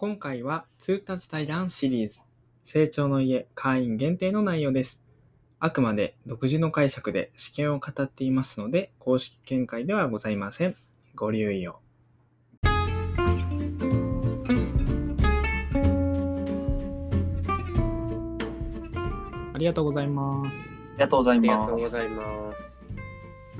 [0.00, 2.22] 今回は通達対談シリーズ
[2.64, 5.02] 成長の家会員限定の内容です。
[5.58, 10.74] あくまで独自の解釈で試験を語っていますので公式見解ではございません。
[11.14, 11.80] ご留意を。
[19.52, 20.72] ありがとうございます。
[20.72, 21.72] ありがとうございありがとます。
[21.72, 22.70] うございます。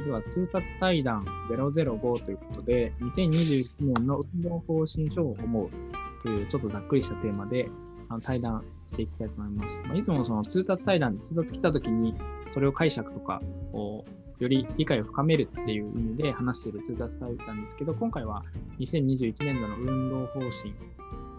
[0.03, 7.69] では、通達対談005ということで、2021年の運動方針書を思うというちょっとざっくりしたテーマで
[8.09, 9.83] あの対談していきたいと思います。
[9.87, 12.15] まあ、いつもその通達対談で通達来た時に、
[12.51, 13.41] それを解釈とか
[13.73, 14.05] を
[14.39, 18.43] より理解を深めるっていう意味で話している通達対談ですけど、今回は
[18.79, 20.75] 2021年度の運動方針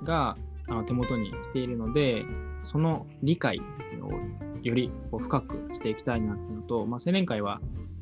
[0.03, 2.25] があの手元に来ているので、
[2.63, 3.59] その理解
[4.01, 4.11] を
[4.63, 7.59] より深くしていきたいなっていうのと、まあ、青年会は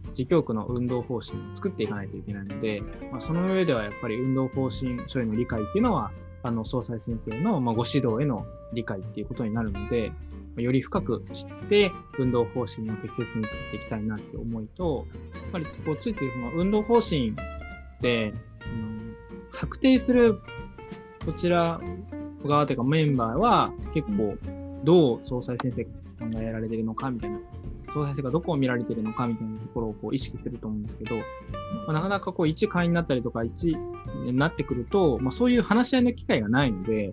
[0.10, 6.12] 自教区の運動方針を作っていかないといけないので、まあ、その上ではやっぱり運動方針書への理解っていうのは、
[6.44, 10.12] あの総裁先生のまあご指導への理解っていうことになるので、
[10.58, 17.36] より深く知って運動方針を適切に作っていきたいなっていう思いと、やっぱりこうついついその運動方針
[18.02, 19.00] で、うん
[19.52, 20.42] 策定する
[21.26, 21.82] こちら
[22.46, 24.38] 側というかメンバーは結構
[24.84, 25.92] どう総裁先生考
[26.40, 27.40] えられているのかみたいな
[27.94, 31.24] 総裁生がどこを見られてるのかみたいなところをこう意識すると思うんですけど、ま
[31.90, 37.12] あ、なかなかこう1会員になったりとか1になってくると、まあ、そういう話し合いの機会がないので、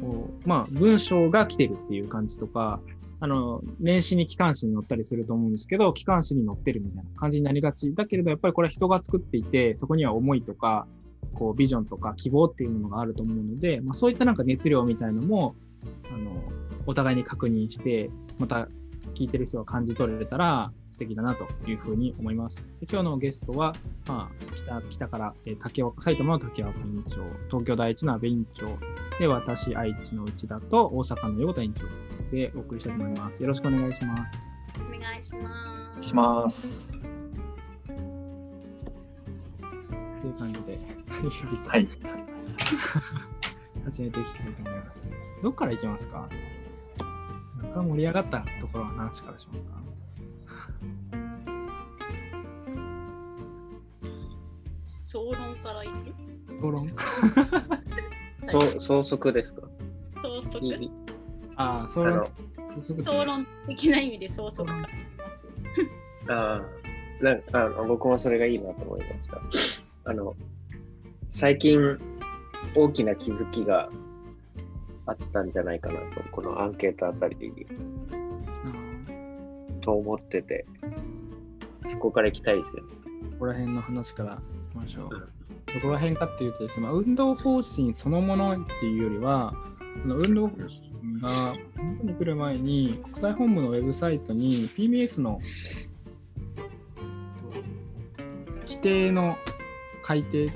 [0.00, 2.80] こうまあ、文章が来てるっていう感じとか、
[3.22, 7.94] あの、年始に機関誌に載ったりすると思うんですけど、機関誌に載ってるみたいな感じになりがち。
[7.94, 10.86] だけれど、やっぱりこれは人が作っていて、そこには思いとか、
[11.34, 15.54] こう、ビジョンとか希望っていうものがあると思うので、まあ、そういったなんか熱量みたいのも、
[16.10, 16.30] あの、
[16.86, 18.68] お互いに確認して、また
[19.14, 22.64] 聞いてる人が感じ取れたら素敵だなというふうに思います。
[22.80, 23.72] で今日のゲストは、
[24.06, 28.78] まあ、北北から、えー竹岡埼玉の竹岡委員長、東京第一の安部委員長、
[29.18, 31.84] で、私、愛知の内田と大阪の横田委員長
[32.30, 33.42] でお送りしたいと思います。
[33.42, 34.38] よろしくお願いします。
[34.78, 36.06] お願いします。
[36.08, 36.92] します。
[40.22, 40.78] という感じで、
[41.68, 41.88] はい。
[43.84, 45.08] 始めていきたいと思います。
[45.42, 46.28] どっから行きますか？
[47.70, 49.70] なんか盛り上がったところの話からしますか？
[55.06, 55.92] 総論からいく？
[56.58, 56.88] 討論？
[58.44, 59.62] そう総則ですか？
[60.22, 60.60] 総則？
[61.56, 62.26] ああ、総論。
[63.04, 64.88] 総論的な意味で総則か。
[66.26, 66.56] ら。
[66.56, 69.40] あーなんあの僕もそれがいいなと思いました。
[70.04, 70.34] あの
[71.28, 71.98] 最近
[72.74, 73.90] 大きな気づきが
[75.06, 77.66] あったんじゃないかなと、このアンケートあたりに
[78.64, 80.64] あと思ってて、
[81.86, 82.82] そこから行きたいですよ
[83.32, 84.36] ここら辺の話からい
[84.72, 85.10] きましょう。
[85.10, 89.52] どこら辺かっていうとですね、まあ、運動方針そのものっていうよりは、
[90.06, 90.70] 運動方針
[91.20, 95.40] が日本に来る前に、国際本部のウェブサイトに PBS の
[98.66, 99.36] 規定の
[100.02, 100.52] 改定っ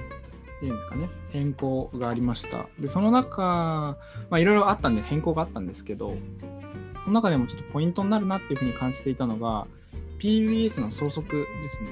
[0.65, 2.67] ていうんですかね、変更がありました。
[2.79, 3.99] で、その中、
[4.33, 6.17] いろいろあったんで、変更があったんですけど、
[7.05, 9.67] その中でもちょっとポイントになるなっていうふうに感じていたのが、
[10.19, 11.91] PBS の総則ですね。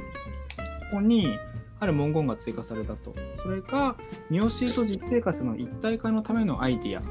[0.90, 1.38] ここに、
[1.80, 3.14] ある文言が追加されたと。
[3.34, 3.96] それが、
[4.30, 7.02] 見教えと実生活の一体化のためのアイディア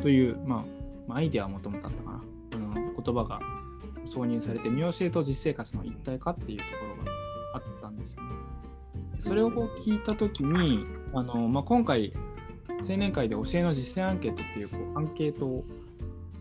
[0.00, 0.64] という、ま
[1.08, 2.22] あ、アイディアはもともとあったかな。
[2.54, 3.40] あの言葉が
[4.06, 7.10] 挿入されて、見教えと実生活の一体化っていうところが
[7.54, 8.30] あったんですよね。
[9.18, 12.12] それをこう聞いたときに、あのまあ、今回、
[12.88, 15.64] 青年会で教えの実践アンケートっていうこうアンケートを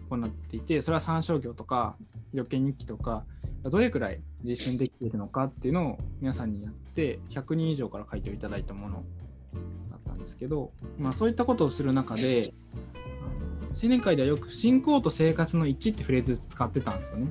[0.10, 1.96] 行っていて、それは参照業とか、
[2.34, 3.26] 旅券日記とか、
[3.64, 9.04] どれくらい実践できているのかっていうのを皆さんにやって、100人以上から回答いただいたもの
[9.90, 12.54] だったんですけど、まあ、そういったことをする中で、
[13.82, 17.28] 青年会ではよく信仰と生活の一致ってフレーズ使ってたんですよね。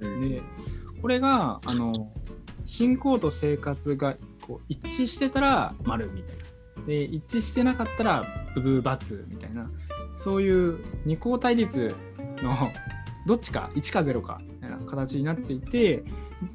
[0.00, 0.42] で
[1.00, 2.12] これがあの
[2.64, 6.44] 信仰と生活がこう一致してたら丸みたいな。
[6.86, 8.24] で一致してなかったら
[8.54, 9.70] ブブーバツみたいな。
[10.16, 11.94] そういう二項対立
[12.42, 12.54] の
[13.26, 16.04] どっちか1か0かみたいな形になっていて、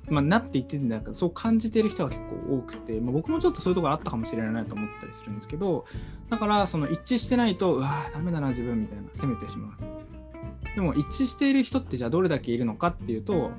[0.10, 5.86] まあ、なっていってんだけどそう感じてる人が結構多くて、まあ、僕もちょっとそういうところあったかもしれないなと思ったりするんですけど
[6.30, 9.72] だからその一致してないとうわダメだな自分みたいな責めてしまう。
[10.76, 13.52] でも一致している人ってじゃあどれだけいるのかっていうと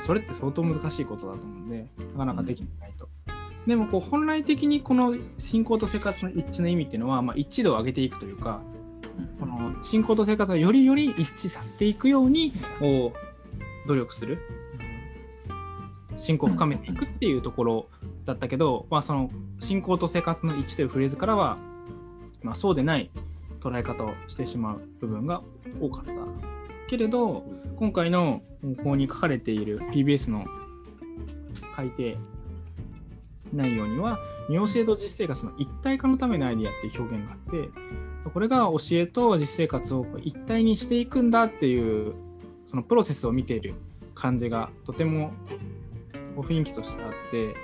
[0.00, 2.87] それって相当難しいことだと思うんでなかなかできない。
[3.68, 8.62] でもこう本来的にこの信仰と生活の一致の意味っていうのは、まあ、一致度を上げていくというか
[9.38, 14.38] この信仰と生活をよりより一致させていくようにこう努力する。
[16.16, 17.88] 信仰を深めていくっていうところ
[18.24, 19.30] だったけど、まあ、その
[19.60, 21.58] 信仰と生活の一致というフレーズからは、
[22.42, 23.10] まあ、そうでない
[23.60, 25.42] 捉え方をしてしまう部分が
[25.80, 26.12] 多かった
[26.88, 27.44] けれど
[27.76, 28.42] 今回の
[28.78, 30.44] ここに書かれている PBS の
[31.76, 32.16] 改定
[33.52, 34.18] 内容には
[34.48, 37.68] 見教えと実生活の一体化のためのアイディアっていう表現があって
[38.30, 42.14] これが教えと実生活を一体にしていくんだっていう
[42.66, 43.74] そのプロセスを見ている
[44.14, 45.32] 感じがとても
[46.36, 47.54] こう雰囲気としてあって、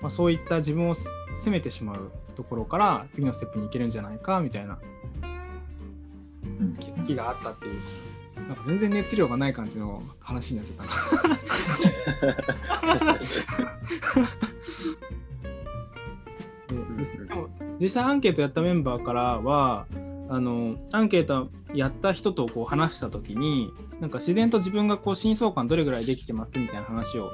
[0.00, 4.78] まあ、そういった自分を責めてしまうところから次のステップに行けるんじゃないかみたいな
[6.80, 7.74] 気づきがあったっていう
[8.48, 11.28] なんか全然熱量がない感じの話になっちゃった
[12.98, 13.18] な。
[17.02, 17.26] ですね。
[17.26, 17.48] でも
[17.80, 19.86] 実際アンケートやったメンバーからは
[20.28, 23.70] あのアンケートやった人とこう話した時に
[24.00, 27.30] なんか自然と自分がこう深層感どれぐらいできてますみたいな話を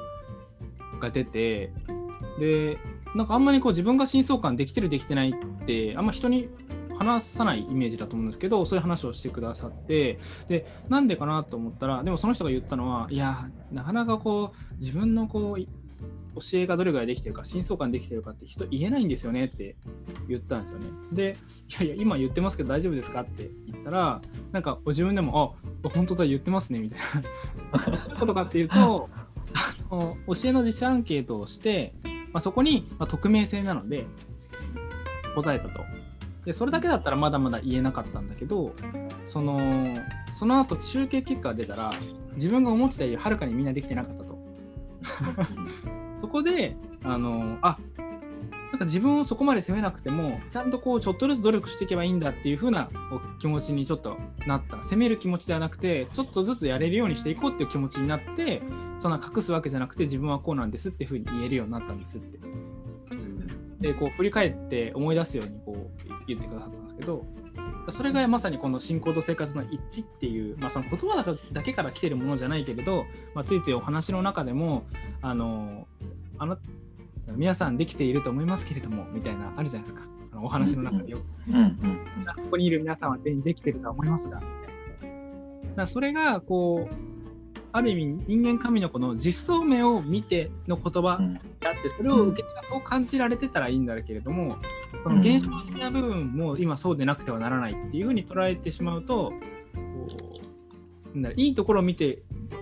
[0.99, 1.71] が出て
[2.39, 2.77] で
[3.15, 6.49] なんかあんまりこう自分が深層感できてるできてないってあんま人に
[6.97, 10.19] 話さないイメージだと思うんですけどそういう話をしてくださって
[10.49, 15.65] でなんでかなと思ったらでもその人が言ったのはいやなかなかこう自分のこう
[16.35, 19.75] 教えがどれぐらいできてるか深層感できてるかって人言えないんですよねって
[20.27, 20.87] 言ったんですよね。
[21.11, 21.37] で
[21.69, 24.21] いやいや今言ってますけど大丈夫ですかって言ったら
[24.51, 26.99] なんかご自分でもあ本当だ言ってますねみたい
[27.81, 29.09] なことかっていうと
[29.89, 31.93] あの教えの実際アンケートをして、
[32.31, 34.05] まあ、そこに、まあ、匿名性なので
[35.35, 35.83] 答えたと。
[36.45, 38.73] でそれだけだったらまだまだ言えなかったんだけど
[39.25, 39.59] その
[40.31, 41.93] その後集計結果が出たら
[42.35, 44.39] 自分が思ってたよりはるかにみんなできてなかったと。
[46.19, 47.77] そこであのあ
[48.71, 52.89] なんか自分をそこまで責めなくてもちゃんとこうちょっとずつ努力していけばいいんだっていう風な
[53.39, 54.83] 気持ちにちょっとなった。
[54.83, 58.61] 責める気持ちではなくてちょっとずつやれるようにしていこうっていう気持ちになって
[58.99, 62.37] そんな隠すわけじゃなくて自分はこうなんですっていう風に言えるようになったんですって。
[63.79, 67.25] でこう振り返って思い出すようにこう言ってくださったんですけど
[67.89, 74.83] それがまさにこの信仰と生活の一致っていう、まあ、その言葉だかだけから来てるものじゃないけれど、まあ、ついついお話の中でも
[75.21, 75.87] あの
[76.37, 76.57] あの
[77.35, 80.07] 皆さんできていると思いますけれどもみたいなあるじゃないですか。
[80.31, 81.99] あのお話の中でよく、うんうん
[82.35, 84.45] ここにいる皆さんは全員できているとは思いますがみ
[85.01, 85.87] たいな。
[85.87, 87.08] それがこう
[87.71, 91.33] ある意味人間神の子の実相面を見ての言葉うん。
[91.33, 94.57] であってそれを受け手がそう感じられてたらいいんだけれども
[95.03, 99.33] その現象的な部分も今そうでなくてはならないっていうふうに捉えてしまうと
[101.13, 102.19] なんだいいところを見て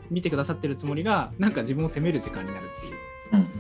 [0.10, 2.94] 見てくださってるつもりがなんか自分を責める時間になるっていう。
[2.94, 3.08] うん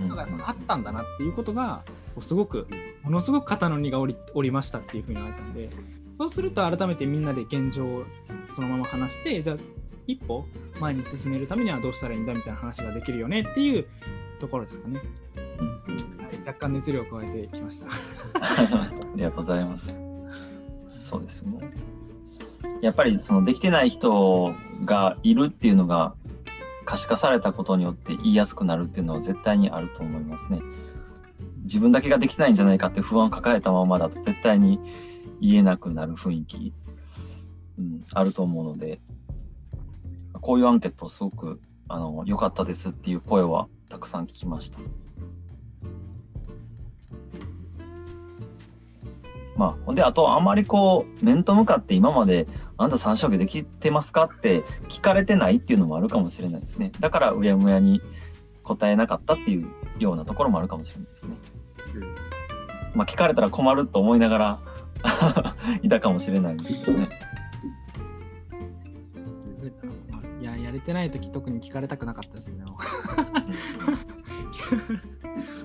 [0.07, 1.83] のがあったんだなっていうことが
[2.19, 2.67] すごく
[3.03, 5.69] ものすごく肩の荷が下り下りましたっていうふうに言われたんで
[6.17, 8.03] そうすると改めてみんなで現状を
[8.47, 9.57] そのまま話してじゃあ
[10.07, 10.45] 一歩
[10.79, 13.85] 前に進めるためにはどうしたらいいんだみたいな話ができるよねっていう
[14.39, 15.01] ところですかね。
[15.59, 17.87] うんはい若干熱量を加えてきました。
[18.39, 20.01] ありがとうございます。
[20.85, 21.59] そうですね。
[22.81, 24.55] やっぱりそのできてない人
[24.85, 26.15] がいるっていうのが
[26.85, 30.61] 可視化されたことによって言いやすくなるっていうのは絶対にあると思いますね。
[31.63, 34.79] 自分だけができないんじゃないかって不安を抱えたままだと絶対に
[35.41, 36.73] 言えなくなる雰囲気、
[37.77, 39.01] うん、あると思うので、
[40.39, 44.79] こういうアンケートすごくあの良かったですっていう声はたくさん聞きました。
[49.55, 56.91] まあ、で、あと、あまりこう、面と向かって今まで、あなた三将棋できてますかって聞かれてないっていうのもあるかもしれないですね。
[56.99, 58.01] だから、うやむやに
[58.63, 59.67] 答えなかったっていう
[59.97, 61.35] ようなところもあるかもしれないですね。
[62.93, 64.59] まあ、聞かれたら困ると思いながら
[65.81, 67.09] いたかもしれないんですけどね。
[70.87, 72.63] いや、やれてない時特に聞かれたくなかったですね。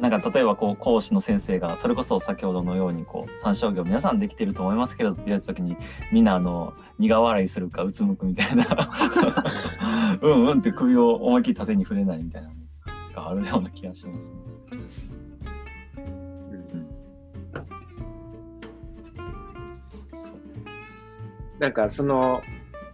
[0.00, 5.76] なんか例えばこう講師の先生がそれこそ先ほどのようにこう三将棋を皆さんできてると思いますけどって言われた時に
[6.12, 8.66] みんなあの苦笑いするかうつむくみたいな
[10.20, 12.54] うんうんって首を思いっきり縦に触れないみたいなの
[13.14, 14.34] があるような気がしますね。
[20.12, 22.42] そうなんかその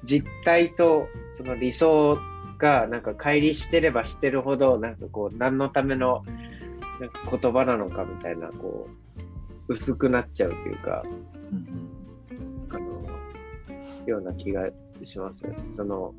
[0.05, 1.09] 実態と
[1.39, 2.19] その理想
[2.59, 6.25] がなんか乖離してればしてるほどなんかこう何のための
[7.01, 8.89] なんか言葉なのかみたいなこ
[9.69, 11.05] う薄くなっちゃうというか
[12.33, 12.83] うんあの
[14.05, 14.69] ような気が
[15.05, 15.45] します。
[15.71, 16.13] その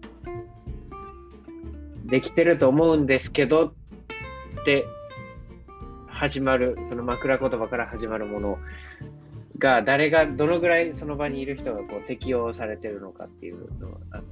[2.05, 3.67] できてると思うんですけど
[4.61, 4.85] って
[6.07, 8.57] 始まるその枕言葉から始まるもの
[9.57, 14.23] が誰がどのぐらいその場にいる人がこう適用されてるのかっていうのはあの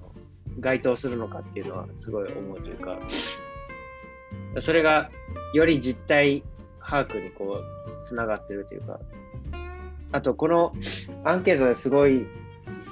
[0.60, 2.98] 該当するのかっていうのはすごい思うというか
[4.60, 5.10] それが
[5.54, 6.44] より実態
[6.80, 9.00] 把握にこうつながってるというか
[10.12, 10.74] あとこの
[11.24, 12.26] アンケートですごい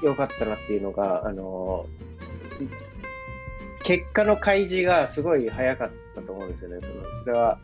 [0.01, 1.85] 良かったなっていうのが、あの
[3.83, 6.77] 結果の開示がすごい早かったと思うんですよね。
[6.81, 7.59] そのそれは、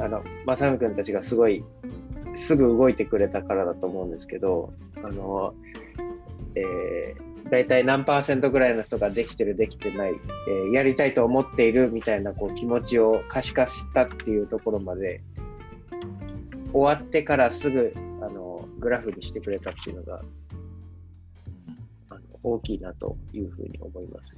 [0.00, 1.64] あの、正美君たちがすごい、
[2.36, 5.54] すぐ動いてくれたからだと思うんですけど、あの、
[6.54, 10.12] えー、大体何パーセントぐらいの人ができてる、できてない、
[10.48, 15.22] えーやりたいと思っているみたいなこう気持ちを可視化したっていうところまで、
[16.72, 20.22] 終わってからすぐあのグラフにしてくれたっていうのが
[22.10, 24.34] あの大きいなというふうに思います。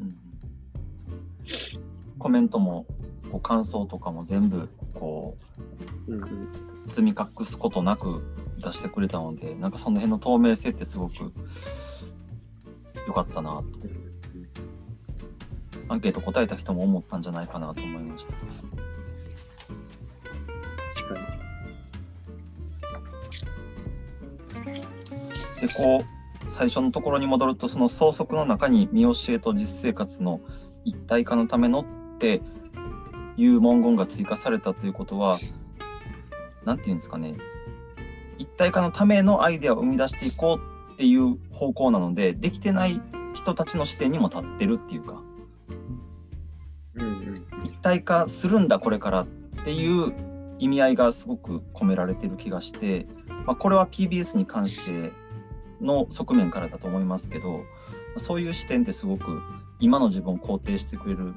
[0.00, 0.26] うん
[2.18, 2.86] コメントも
[3.30, 5.36] こう感想とかも全部こ
[6.08, 6.28] うんうん、う
[6.88, 8.22] 積み隠すことなく
[8.58, 11.32] 出してくれたのでなんかその辺の透明性ってすごく
[13.06, 13.64] 良かったなと
[15.88, 18.32] アンケート答えた人も思ったんじゃないかなと思いました。
[20.94, 21.26] 確かに。
[25.60, 30.40] でこう最初のところに戻るとその相続の中に見教えと実生活の
[30.84, 31.84] 一体化のためのっ
[32.18, 32.42] て
[33.36, 35.38] いう文言が追加されたということは
[36.64, 37.36] 何て言うんですかね
[38.38, 43.02] 一体化のためのアイデアを生み出していこうっていう方向なのでできてない
[43.34, 45.22] 人たちの視点にも立ってるっていうか
[46.94, 47.34] うんうん
[47.64, 49.26] 一体化するんだこれからっ
[49.64, 50.14] ていう
[50.58, 53.06] 意味合いがすごく込められてる気がして、
[53.44, 55.12] まあ、これは PBS に関して
[55.82, 57.60] の側面からだと思いますけど
[58.16, 59.42] そういう視点ってすごく
[59.80, 61.34] 今の自分を肯定してくれる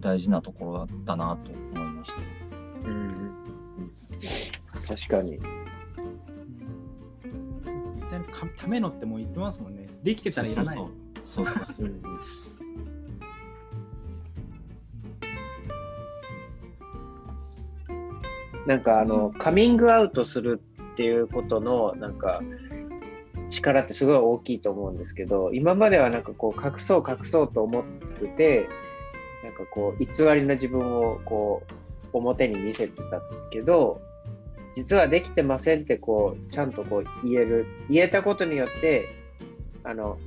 [0.00, 2.20] 大事なところだったなと思いました。
[2.86, 3.44] うんうん
[4.86, 5.63] 確かに。
[8.56, 9.86] ためのってもう言ってますもんね。
[10.02, 10.76] できてたらいらない。
[10.76, 10.90] そう
[11.22, 12.02] そうそうそううんう
[18.66, 20.62] なんかあの、カミングアウトする
[20.94, 22.40] っていうことのなんか
[23.50, 27.84] 力ってすごい大きいと思うんですけど今まではなんかこう隠そう隠そうと思っ
[28.20, 28.68] てて
[29.42, 31.62] なんかこう偽りの自分をこ
[32.12, 34.00] う表に見せてたけど
[34.74, 39.08] 実はできてませんってこうちゃんとこう言える言えたことによって
[39.84, 40.18] あの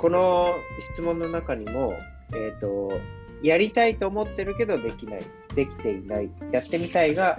[0.00, 0.54] この
[0.94, 1.92] 質問の中にも、
[2.34, 2.90] えっ、と、
[3.42, 7.36] やりたいと思ってるけどできない、できていない、やってみたいが、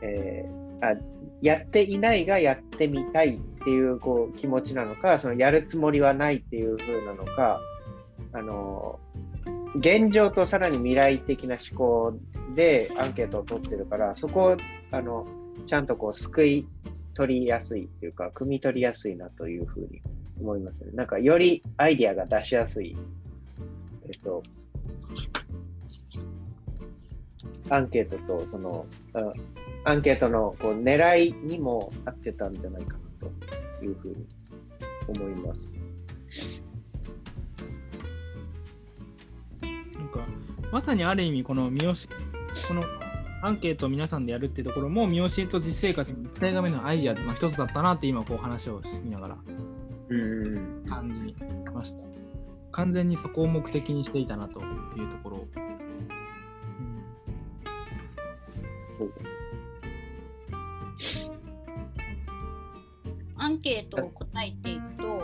[0.00, 0.98] えーあ、
[1.42, 7.60] やっていないがやってみたいっていうこう気持ちなのか、そのやるつもりはないっていう風なのか、
[8.32, 8.98] あの、
[9.76, 12.18] 現状とさらに未来的な思考
[12.54, 14.56] でアンケートを取ってるから、そこを
[14.94, 15.26] あの
[15.66, 16.66] ちゃんとこう救い
[17.14, 20.02] 取りやすいっていうか、汲み取りやすいなというふうに
[20.40, 20.92] 思いますね。
[20.94, 22.96] なんかよりアイディアが出しやすい、
[24.04, 24.42] えっと、
[27.70, 28.86] アンケートとその、
[29.84, 33.28] アンケートのこう狙いにも合ってたんじゃないかな
[33.78, 34.26] というふうに
[35.18, 35.72] 思います。
[39.62, 40.26] なんか
[40.70, 41.92] まさにある意味この見教え
[42.68, 43.03] この
[43.44, 49.36] アンケートを皆さんでやるっていうところも見教えと実生活の一体がめのアイデア、まあ、一つだったなって今こう話をしながら
[50.08, 51.34] うん感じ
[51.70, 51.98] ました。
[52.72, 54.64] 完全にそこを目的にしていたなとい
[55.04, 55.46] うところ。
[55.56, 55.74] うん
[58.98, 59.12] そう
[63.36, 65.20] アンケートを答えていくと、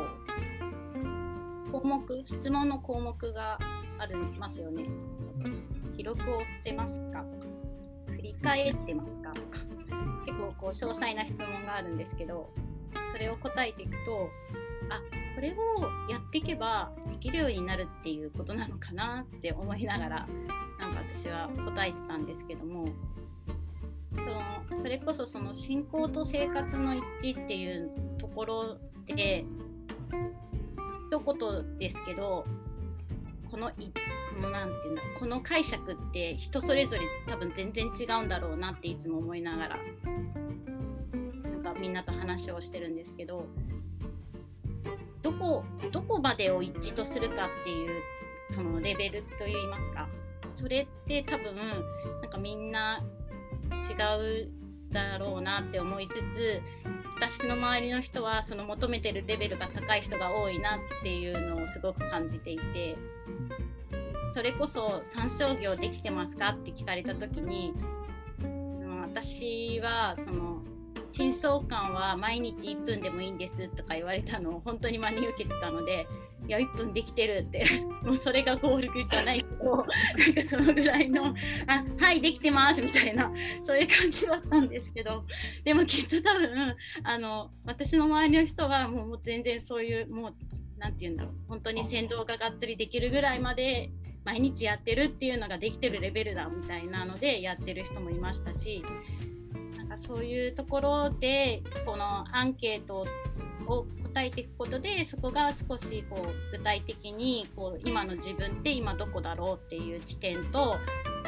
[1.72, 3.58] 項目、質問の項目が
[3.98, 4.84] ありますよね。
[5.96, 7.24] 記録をしてますか？
[8.42, 9.30] 返ってますか？
[9.32, 9.58] とか
[10.26, 12.50] 結構こう詳細な質問があるんですけど、
[13.12, 14.30] それを答えていくと、
[14.88, 15.00] あ
[15.34, 20.28] これをやっていけばできるようになるっていうことなのかなって思いながら、
[20.78, 22.88] なんか私は答えてたんですけども、
[24.14, 24.20] そ
[24.74, 27.02] のそれこそその信仰と生活の一
[27.34, 29.44] 致っていうところで
[31.10, 32.44] 一言ですけど
[33.50, 33.90] このい
[34.40, 39.76] なんていうんだこの解釈って人それぞれ多分全然違うんだろうなっていつも思いながら
[41.50, 43.46] なんかみんなと話をしてるんですけど
[45.22, 48.02] どこどこまでを一致とするかっていう
[48.50, 50.08] そのレベルといいますか
[50.54, 51.56] それって多分
[52.22, 53.02] なんかみんな
[53.70, 54.48] 違う
[54.90, 56.60] だろうなって思いつつ
[57.20, 62.96] 私の周りの人はその求めてるレベルが高い人が多いなっていうのをすごく感じていて
[64.32, 67.74] それこそ三商業できてますかって聞かれた時に、
[69.02, 70.62] 私はその
[71.10, 76.06] 真相感は毎日1分でもいいんですとか言われたのを本当に真に受けてたので
[76.46, 77.64] いや1分できてるって。
[78.02, 81.34] もうそれがゴールじゃないけどなんかそのぐらいの
[81.66, 83.30] あはいできてますみたいな
[83.62, 85.24] そういう感じだったんですけど。
[85.64, 90.34] でもきっと多分あの私の周りの人はもう全然そういうもう
[90.78, 91.34] 何て言うんだろう。
[91.48, 93.90] 本当に先導ががっつりできるぐらいまで
[94.24, 98.84] 毎日やってるっていうのができてるレベルだみたいなのでやってる人もいましたし
[99.76, 103.06] なんかそういうところでこのアンケート
[103.70, 110.76] を答えていくことでそこが少しこう具体的にこう今の自分って今どこだろうっていう地点と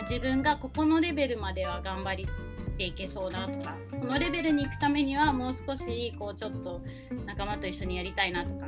[0.09, 2.27] 自分がここのレベルまでは頑張り
[2.73, 6.83] ていけそうだとかこのレベルに行くためにはもう少しこうちょっと
[7.27, 8.67] 仲間と一緒にやりたいなとか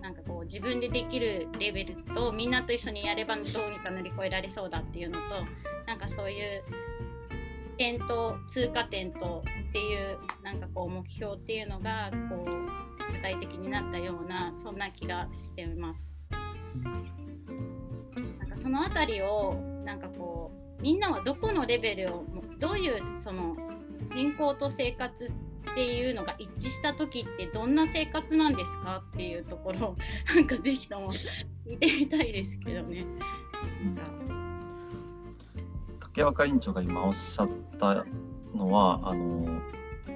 [0.00, 5.22] なんかこう自分でできるレベルとみんなと一緒にやればどうにか乗り越えられそうだっていうのと
[5.86, 6.62] なんかそういう
[7.76, 16.12] 点と通過点とっていうなんかこう目標っていうのがこう具体的になったようなそんな気がしてます。
[18.38, 19.54] なんかその辺りを
[19.84, 22.24] なんかこうみんなはどこのレベルを
[22.58, 23.56] どういうその
[24.12, 25.30] 信仰と生活
[25.70, 29.96] っていうのが一致した時ってどんな生活なんですかっていうところを
[30.34, 31.12] なんかぜひとも
[31.66, 33.04] 聞いてみたいですけどね。
[33.84, 34.23] なんか
[36.14, 38.04] 竹若委員長が今おっしゃった
[38.54, 39.60] のはあの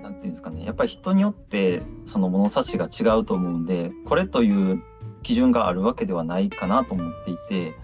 [0.00, 0.64] なんていうんですかね。
[0.64, 4.81] やっぱり人によってその物差しが違うと思うんでこれという
[5.25, 7.75] 基準があるわけではないかなと思っていて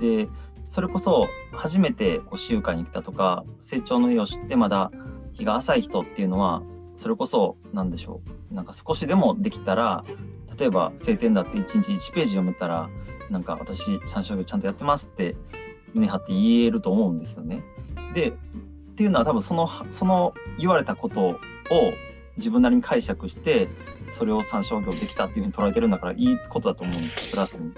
[0.00, 0.28] で
[0.64, 4.90] それこそ初めてこう集会に来たとか成長の意を知ってまだ
[5.34, 6.62] 日が浅い人っていうのは
[6.94, 8.54] それこそ何でしょう。
[8.54, 10.04] なんか少しでもできたら
[10.58, 12.88] 例えば晴天だって1日1ページ読めたら
[13.28, 15.36] なんか私三章業ちゃんとやってますって
[15.94, 17.62] 胸張って言えると思うんですよね。
[18.14, 18.32] でっ
[18.96, 21.38] ていうのは多分そのその言われたことを
[22.36, 23.68] 自分なりに解釈して
[24.08, 27.72] それを参照業できたっていうふうに捉えてるんだからいいことだと思うんですプラスに。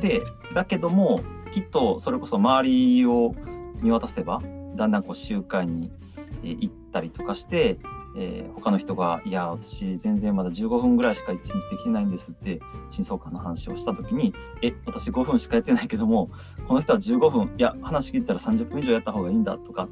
[0.00, 0.22] で
[0.54, 1.20] だけども
[1.52, 3.34] きっとそれこそ周りを
[3.80, 4.40] 見渡せば
[4.76, 5.90] だんだんこう集会に
[6.42, 7.78] 行ったりとかして
[8.14, 16.30] えー、他の人が「いや私全然まだ15分ぐらいしか1日できてないんです」って真相感の話をした時に「え私5分しかやってないけども
[16.68, 19.88] この人は15分いや話聞いたら30分以上やった方がいいんだ」とか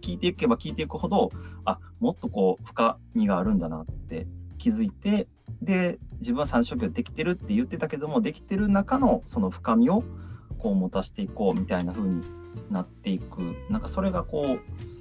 [0.00, 1.30] 聞いていけば聞いていくほど
[1.64, 4.26] あもっとこう深みがあるんだなって
[4.58, 5.28] 気づいて
[5.62, 10.04] で自分は3職業できてるって言ってたけどもできてる中のその深みを
[10.58, 12.22] こう持たしていこうみたいな風に
[12.70, 13.40] なっていく。
[13.70, 14.91] なんかそれがこう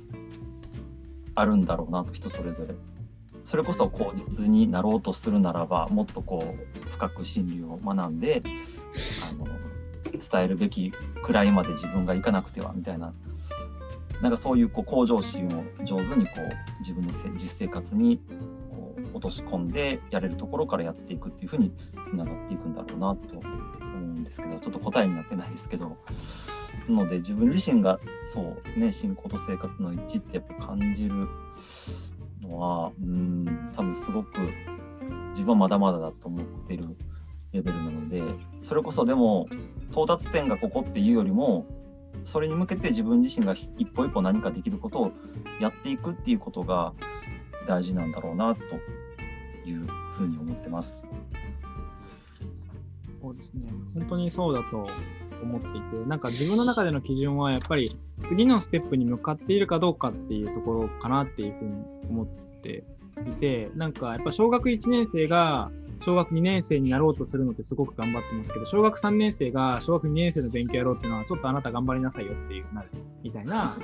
[1.35, 2.75] あるんだろうなと人それぞれ。
[3.43, 8.43] それこそ口実になろうとするならばもっとこう深く真理を学んで
[9.27, 9.47] あの
[10.11, 13.13] 伝えるべきくらいまで自分がいかなくてはみたいな。
[14.21, 18.19] なんかそういうこう向上心を上手にこう自分の実生活に
[18.69, 21.73] こう落とし込んでやれるところからやっていくっていうふうに
[22.05, 23.41] つながっていくんだろうなと
[24.21, 25.97] んですけどちょっと答えになってないですけど
[26.87, 31.27] なので自分自身がそうですね信仰と生活の一致ってやっぱ感じる
[32.41, 34.39] のはうん多分すごく
[35.31, 36.95] 自分はまだまだだと思ってる
[37.51, 38.23] レベルなので
[38.61, 39.47] それこそでも
[39.91, 41.65] 到達点がここっていうよりも
[42.23, 45.11] それに向けて自分自身が一歩一歩何かできることを
[45.59, 46.93] やっていくっていうことが
[47.67, 48.61] 大事なんだろうなと
[49.67, 51.07] いうふうに思ってます。
[53.21, 53.71] そうですね。
[53.93, 54.87] 本当にそうだと
[55.43, 57.89] 思っていて、なんか自分の中での基準はやっぱり
[58.23, 61.71] 次のステップに向かっているかどうかっていうところかなっていうふうに
[62.09, 62.27] 思っ
[62.61, 62.83] て
[63.27, 72.89] いて、なんかやっぱ小学1年生が小学2年生になろうとするのってすごく頑張ってますけど、小学3年生が小学2年生の勉強やろうっていうのは、ちょっとあなた頑張りなさいよっていうなる
[73.23, 73.77] みたいな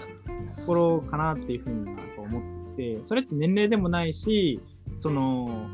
[0.57, 4.59] ところかなっていうふうに思って、それって年齢でもないし、
[4.97, 5.67] その、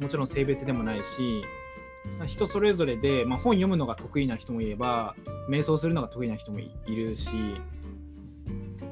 [0.00, 1.42] もちろん性別でもないし、
[2.26, 5.14] 人それぞれで、まあ、本読むのが得意な人もいれば
[5.48, 7.30] 瞑想するのが得意な人もいるし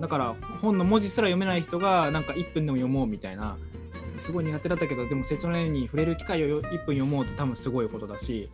[0.00, 3.56] だから本の文字すら読めない人がなんか1分でも読もうみたいな
[4.18, 8.50] すごい苦手だったけどでも成長の絵に触れる機会を1分読もうって多分すごいことだし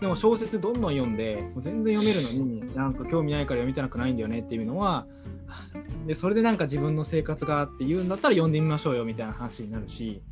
[0.00, 5.06] でも小説どんどん読んでもう全然読めるのになんか興味ないから読みたくないんだよねっていうのは
[6.06, 10.22] でそれでなんか自分の生活がっていうんだったら読んでみましょうよみたいな話になるし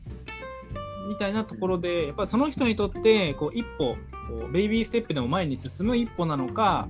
[1.11, 3.97] みたいなところでやっぱりその人にとってこう一歩
[4.29, 6.89] こうベイビーステップでも前に進む一歩なのか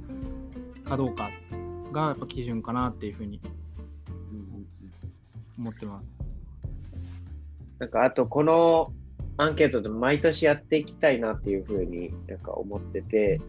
[0.84, 1.30] かどうか
[1.90, 3.40] がやっぱ基準かなっていうふうに
[5.58, 6.14] 思ってます。
[7.78, 8.92] なんかあとこの
[9.38, 13.40] アンケートで毎年やっていきたいなっていうふうになんか思ってて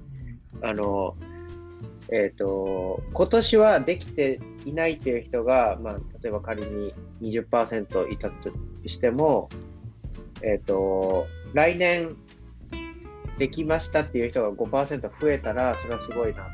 [0.62, 1.18] あの
[2.14, 8.52] えっ、ー、と今年はできていないっていう人が、まあ、例えば仮に20%いたと
[8.88, 9.50] しても、
[10.43, 12.15] えっ、と、来年
[13.38, 16.47] できましたっていう人が5%増えたら、それはすごいなっ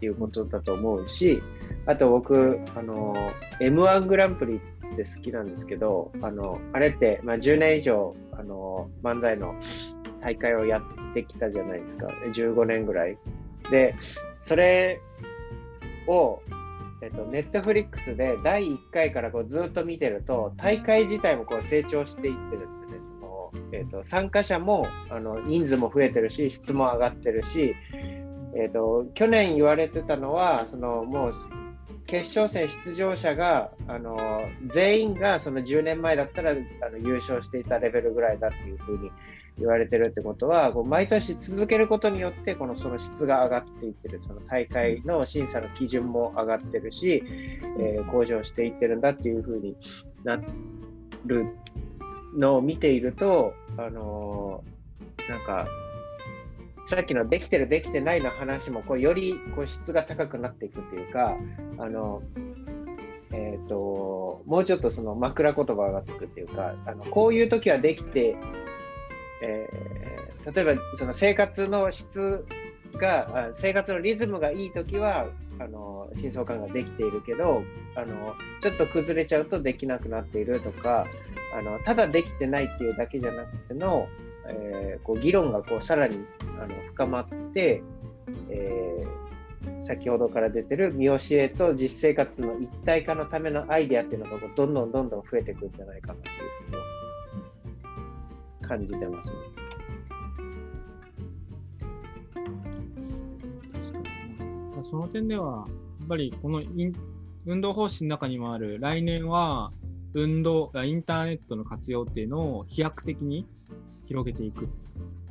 [0.00, 1.42] ていうことだと思うし、
[1.86, 3.14] あと僕、あの、
[3.60, 9.54] M1 グランプリって好きなんですけど、あの、あれって、まあ、10年以上、あの、漫才の
[10.20, 12.06] 大会をやってきたじゃないですか。
[12.06, 13.18] 15年ぐらい。
[13.70, 13.94] で、
[14.38, 15.00] それ
[16.06, 16.40] を、
[17.02, 22.79] えっと、ネットフリックスで第1回からこうずっと見てると、大会自体もこう成長していってるん、
[23.72, 27.74] えっと、参加者もあの人数も増えてるし、質も上がってるし、
[28.56, 31.32] えっと、去年言われてたのは、そのもう
[32.06, 34.18] 決勝戦出場者があの
[34.66, 36.54] 全員がその10年前だったらあ
[36.90, 39.10] の優勝していたレベルぐらいだっていうふうに
[39.58, 47.22] 言われてるってことは、こう毎年続けることによって、このその質が上がっていってる、その大会の審査の基準も上がってるし、
[47.78, 49.76] えー向上していってるんだっていうふうに
[50.24, 50.40] な
[51.26, 51.46] る
[52.36, 55.68] のを見ていると、あのーなんか、
[56.86, 61.36] さっきのできてる、できてないの話も、こうよりこう質が高くなっていくっていうか、
[61.78, 62.22] あの、
[63.32, 68.36] えっ、と、もうちょっとその枕言葉がつくっていうか、あのこういう時はできて、
[69.42, 70.20] えー
[70.54, 72.46] 例えばその生活の質
[72.98, 77.62] が、生活のリズムがいい時は、あの真相感ができているけど
[77.94, 81.06] あの、ちょっと崩れちゃうとできなくなっているとか、
[81.54, 84.08] あのただできてないっていうだけじゃなくての、
[84.48, 86.18] えーこう議論がこうさらに
[86.58, 87.82] あの深まって、
[88.48, 89.30] えー
[89.82, 96.36] 先ほどから出てる見教えと実生活の一体化のためのアイデアっていうのがこうどんどんどんどん増えてくるんじゃないかなっていう
[96.72, 96.78] こ
[98.60, 99.59] とを感じてますね。
[104.80, 105.66] になその点では、
[106.00, 106.62] やっぱりこの
[107.46, 109.70] 運動方針の中にもある、来年は
[110.14, 113.46] 運動、インターネットの活用っていうのを飛躍的に
[114.06, 114.68] 広げていくっ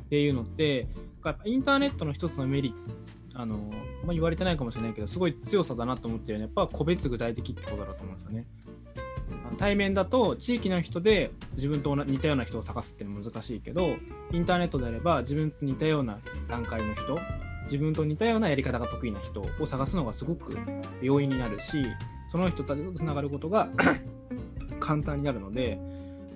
[0.09, 0.87] ていうのって、
[1.23, 3.57] やっぱインターネットの一つのメリット、あの
[4.03, 8.45] まあ、言われてないかもしれないけど、すごい強さだなと思ってるのは、やっぱ個別具体的ってことだと思うんですよね。
[9.57, 13.95] 対面だと地域の人で自分と似たような人を探すっていうのは難しいけど
[14.31, 17.19] インターネットであれば自分と似たような段階の人
[17.69, 20.57] 自分と似たようなやり方が得意な人を探すのがすごく
[21.01, 21.85] 容易になるし
[22.27, 23.69] その人たちとつながることが
[24.79, 25.79] 簡単になるので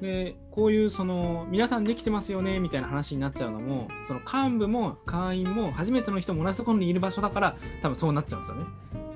[0.02, 8.66] でこういうその皆さんできてますよねみたいな話になっちゃうのもその幹部も会員も初めての人も同じところにいる場所だから多分そうなっちゃうんですよね。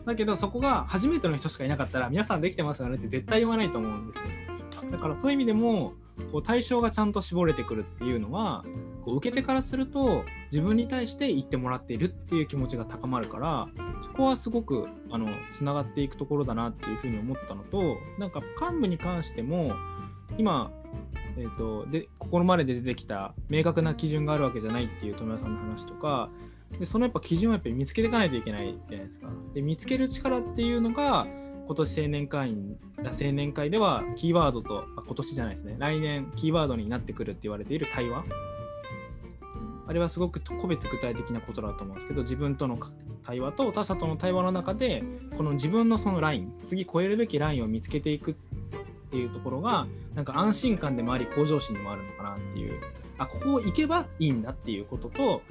[0.06, 4.20] だけどそこが初めての人しかいなかったら皆さんできてますよねって絶対言わないと思うんです
[4.86, 4.92] よ。
[4.92, 5.94] だからそういう意味でも
[6.32, 8.66] こう対象がちゃんと絞れてくるっていうのは
[9.04, 13.68] こう受け手からすると自分に対して言ってもらっているっていう気持ちが高まるから
[14.04, 19.74] そこはすごくあのつながっていくところだなっていうふうに思ったのとなんか幹部に関しても
[20.38, 20.72] 今、
[21.38, 26.30] えー、とでここまでで出てきた明確な基準があるわけじゃないっていう富谷さんの話とか
[26.80, 29.28] でそのやっぱ基準をやっぱり見つけていかないといけないじゃないですか。
[29.54, 31.26] で見つける力っていうのが
[31.68, 35.76] 今年青年会員青年会ではキーワードと今年じゃないですね。
[35.78, 38.24] 来年キーワードになってくるって言われている対話。
[39.86, 42.78] あれはすごく個別具体的なことだと思うんですけど自分との
[43.26, 45.04] 対話と他者との対話の中で
[45.38, 48.36] この自分のそのライン次超えるべきラインを見つけていくっ
[49.12, 52.82] ていうところがなんか安心感でもあり向上心でもあるのかなっていう。
[53.18, 55.42] あここを行けばいいんだっていうことと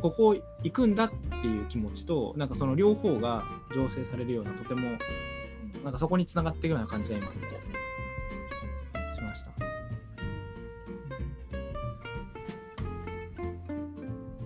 [0.00, 4.98] ここ行くんだっていう気持ちとなんかその両方が醸成されるようなとてもうん
[5.84, 7.26] なんかそこにつながっていくような感じが今
[9.14, 9.50] しました。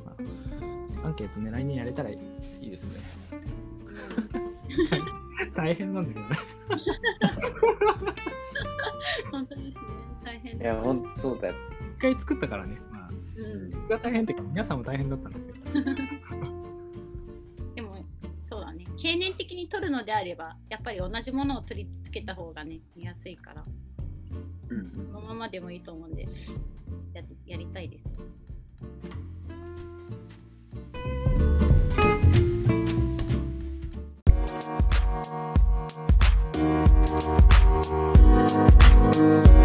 [0.04, 0.12] ま
[1.02, 2.18] あアンケートね来年やれたらい
[2.60, 3.00] いですね。
[5.54, 6.36] 大変なんだけどね。
[9.30, 9.84] 本当ですね。
[10.24, 11.54] 大変いや、ほんとそうだよ。
[11.98, 12.78] 一回作ったからね。
[13.36, 13.70] まあ、うん。
[13.70, 15.84] 僕が大変っていうか皆さんも大変だったんだけど。
[17.74, 18.04] でも、
[18.48, 18.84] そうだね。
[18.96, 23.64] 経年的に取るのであれば、やっぱり同じものを取り付けた方がね、見やすいから、
[24.68, 26.26] うんこのままでもいいと思うんで、
[27.12, 28.04] ややりたいです。
[39.14, 39.63] と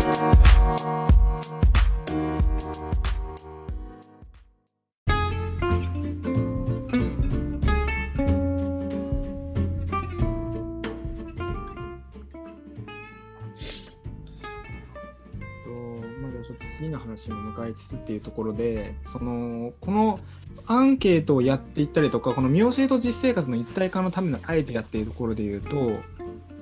[17.19, 20.19] 話に向かいつつっていうところでそのこの
[20.65, 26.01] アンケートをやっていったりとかこの見教えと実生活の一体化のためのアイデアっていうところで言うとこ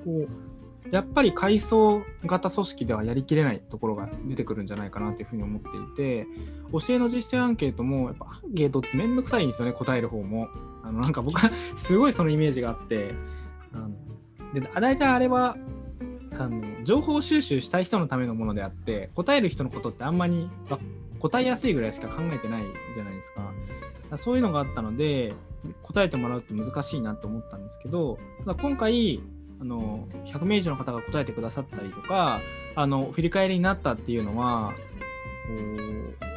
[0.06, 0.28] う
[0.90, 6.26] やっぱり階層型組織ではやりきれないところが出てくるんじゃないかなというふうに思っていて
[6.72, 10.48] 教えの実践アンケートもやっぱアンケートってめんどくさいんですよね答える方も。
[10.82, 13.14] あのなんか僕はすごいそのイメージがあって
[13.74, 13.90] あの
[14.54, 15.58] で大体あれは
[16.38, 20.48] あの情報収集したい人のためのものであって答える人のことってあんまり
[21.18, 22.62] 答えやすいぐらいしか考えてない
[22.94, 23.52] じゃないですか。
[24.08, 25.34] かそういうのがあったので
[25.82, 29.20] 答えてもらうって難しいなと思ったんですけどただ今回
[29.60, 32.40] あの100名以上の方が答えてくださったりとか
[32.74, 34.72] あの振り返りになったっていうのは
[36.22, 36.27] お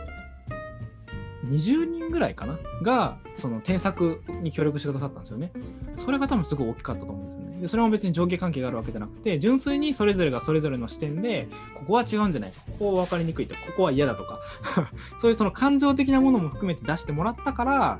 [1.52, 2.58] 20人ぐらいかな？
[2.82, 5.52] がその添削に協力してくださったんですよね。
[5.96, 7.52] それが多分すごい大きかったと思うんですよね。
[7.62, 14.40] でそれも別に上下関係があるわけじゃなくて純粋にそれぞれがそれぞれの視点でここは違うんじゃないここは分かりにくいとここは嫌だとか
[15.22, 18.00] そういうその感情的なものも含めて出してもらったから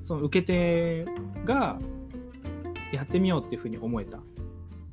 [0.00, 1.04] その受け手
[1.44, 1.78] が
[2.92, 4.20] やってみようっていうふうに思えた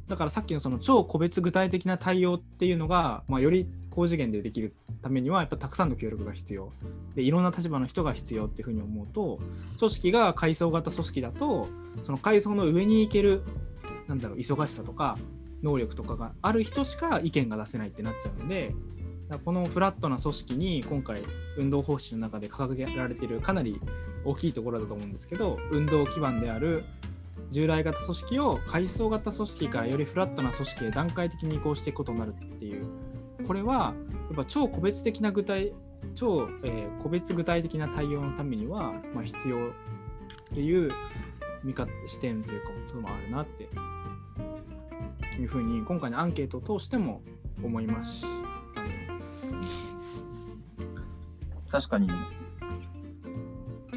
[0.10, 6.72] だからさっきのその超個別具体的な対応っていうのが、まあ、より高次元でできるためにはやっぱたくさんの協力が必要。
[7.16, 9.40] でいろんな立場の人が必要っていうふうに思うと
[9.78, 11.68] 組織が階層型組織だと
[12.04, 13.44] その階層の上に行ける
[14.08, 15.18] なんだろう忙しさとか
[15.62, 18.74] 能力とかがある人しか意見が出せないってなっちゃうので
[19.46, 21.24] このフラットな組織に今回
[21.58, 23.80] 運動方針の中で掲げられているかなり
[24.26, 26.84] 大きいところだと思うんですけど運動基盤である
[27.50, 32.86] 従来型組織を階層型組織からよりフラットな組織へ段階的に移行していくことになるっていう
[33.52, 33.94] これは
[34.30, 35.74] やっぱ超個別的な具体
[36.16, 39.70] 超、えー個別具体的な対応のためには、まあ、必要っ
[40.54, 40.90] ていう
[41.62, 43.68] 見方視点というかこともあるなって
[45.38, 47.24] いうふうに今回のアンケートを通しても
[47.62, 48.26] 思います。
[51.70, 52.10] 確かに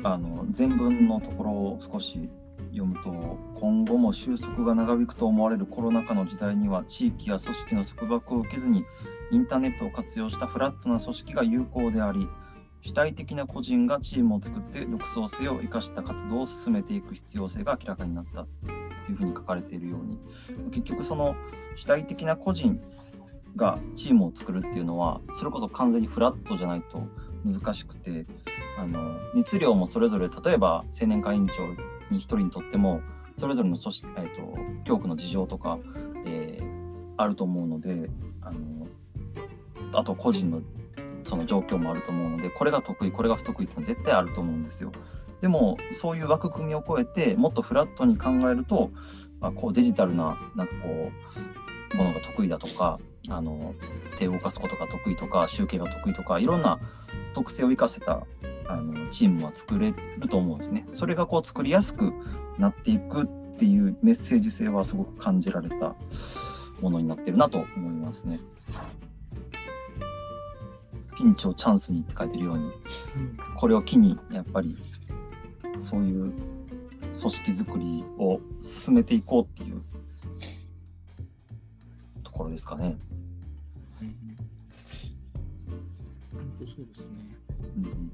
[0.02, 2.28] あの全文のところを少し
[2.72, 8.84] 読むと今後も収束が長引くと思われるコロナ禍の時代には地域や組織の束縛を受けずに
[9.30, 12.28] インターネットを活用したフラットな組織が有効であり
[12.82, 18.46] 主体的な個人がチームを作って独創性を生かした活動を進めていく必要性が明らかになった。
[19.06, 20.18] というふうに書かれているように。
[20.70, 21.34] 結局その
[21.76, 22.80] 主体的な個人
[23.56, 27.06] がチームを作るっていうのはそれこそ完全にフラットじゃないと
[27.44, 28.26] 難しくて
[28.78, 31.66] あの熱量もそれぞれ例えば青年会委員長
[32.10, 33.00] に1人にとっても
[33.36, 35.78] それぞれの組織、えー、と教区の事情とか、
[36.26, 36.84] えー
[37.16, 38.10] あると思うので
[38.42, 38.83] あの
[39.96, 40.62] あと個人の
[41.24, 44.92] その状況もあると思うのでこれが得意これが不得意っていうのは絶対あると思うんですよ。
[45.40, 48.90] でもそういう枠組みを超えてもっとフラットに考えると
[49.40, 51.10] あこうデジタルななんかこ
[51.92, 53.74] うものが得意だとかあの
[54.18, 56.78] 手を動かすことが得意とか集計が得意とかいろんな
[57.34, 58.26] 特性を生かせた
[58.66, 60.86] あのチームは作れると思うんですね。
[60.90, 62.12] それがこう作りやすく
[62.58, 63.26] なっていくっ
[63.56, 65.94] ていうメッセージ性はすごく感じられた
[66.80, 68.40] ものになってるなと思いますね。
[71.16, 72.70] ピンチをチャンスにって書いてるように
[73.56, 74.76] これを機にやっぱり
[75.78, 76.32] そういう
[77.18, 79.82] 組織づくりを進めていこうっていう
[82.22, 82.96] ところですかね。
[84.02, 84.16] うん
[86.32, 87.12] 本当そうですね。
[87.76, 88.10] うん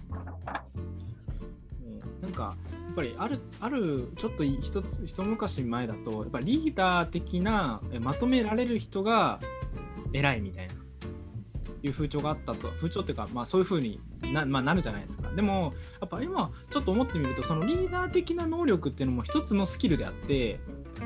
[1.85, 9.41] えーなんかやっぱりあるあるちょっと一つ一昔前だとやっぱリーダー的なえまとめられる人が
[10.13, 10.75] 偉いみたいな
[11.83, 12.69] いう風潮があったと。
[12.69, 15.31] 風潮っていうか、まあ、そういう風にな,、まあ、なるじゃないですか。
[15.33, 20.61] でもやっぱ今ちょっと思ってみるとそのリーダー的な能力っていうのも一つのスキルであって、
[21.01, 21.05] う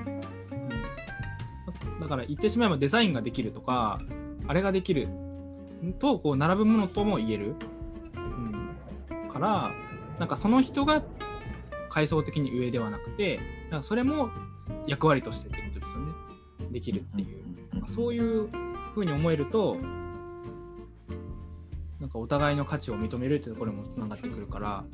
[1.97, 2.01] ん。
[2.01, 4.01] だから言ってしまえばデザインができるとか
[4.47, 5.09] あれができる
[5.99, 7.55] とこう並ぶものとも言える、
[8.17, 9.71] うん、から
[10.19, 11.03] なんかその人が
[11.89, 14.31] 階層的に上ではなくてなんかそれも
[14.87, 16.13] 役割としてってことですよね。
[16.71, 18.49] できるっていう、なんかそういう
[18.95, 19.77] ふうに思えると
[22.01, 24.85] なんかお互いの価値を認めるってところにもつながってくるから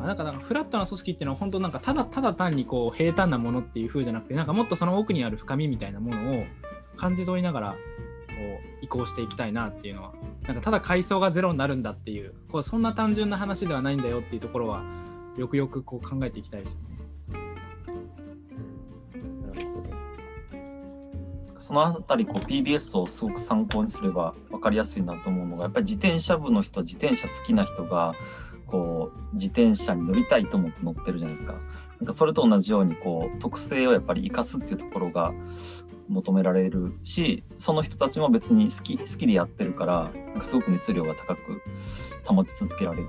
[0.00, 6.44] あなんかなんかフラットな組織っていうのは本当なんかただただ単にこう平坦なものっていう風じゃなくてなんかもっとその奥にある深みみたいなものを
[6.96, 7.76] 感じ取りながらこ
[8.82, 10.14] う移行していきたいなっていうのは
[10.46, 14.82] なんかただ階層がゼロになるんだっていうこうそんな単純な話ではないんだよっていうところは
[15.36, 16.91] よくよくこう考えていきたいですよね。
[21.72, 28.12] そのあたりこう PBS をすごく参考にすれば分かりやすいなと思うのがやっぱり自転車部の人自転車好きな人が
[28.66, 31.54] こう自転車に乗りたいと思って乗ってるじゃないですか。
[31.98, 35.32] なんかそれと同じようにこう特性をやっぱり生かすっていうところが
[36.08, 41.62] 求められるしその人たちも別に好き好きでやってるからなんかすごく熱量が高く
[42.26, 43.08] 保ち続けられる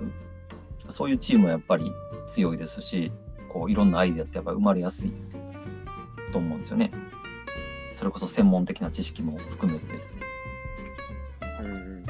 [0.88, 1.92] そういうチームはやっぱり
[2.28, 3.12] 強いですし
[3.50, 5.14] こういろんなアイデアってやっぱり生まれやすい
[6.32, 6.92] と思うんですよね。
[7.94, 9.86] それこそ専門的な知識も含めて。
[11.62, 12.06] うん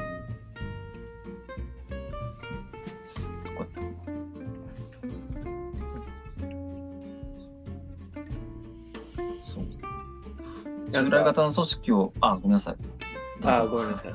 [9.42, 9.64] そう。
[10.90, 12.76] 従来型の組織をあごめんなさい。
[13.44, 14.12] あ、ごめんなさい。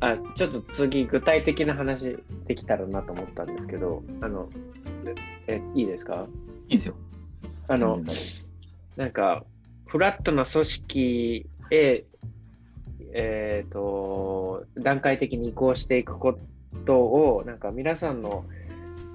[0.00, 4.48] あ、ちょっと次、具体的な話できたらなと思ったんですけど、あの、
[5.46, 6.26] え、いいですか？
[6.68, 6.94] いいですよ。
[7.68, 8.02] あの
[8.96, 9.44] なんか、
[9.90, 12.04] フラットな組織へ、
[13.12, 16.38] えっ、と、段階的に移行していくこ
[16.86, 18.44] とを、なんか皆さんの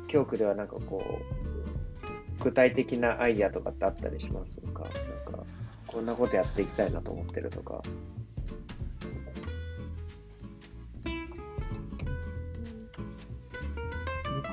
[0.10, 4.84] 教区では、なんかこう、具体的なアイディアとかってあったりしますか？
[4.84, 4.92] なん
[5.34, 5.46] か、
[5.88, 7.82] こんなことやっていきたいなと思ってるとか。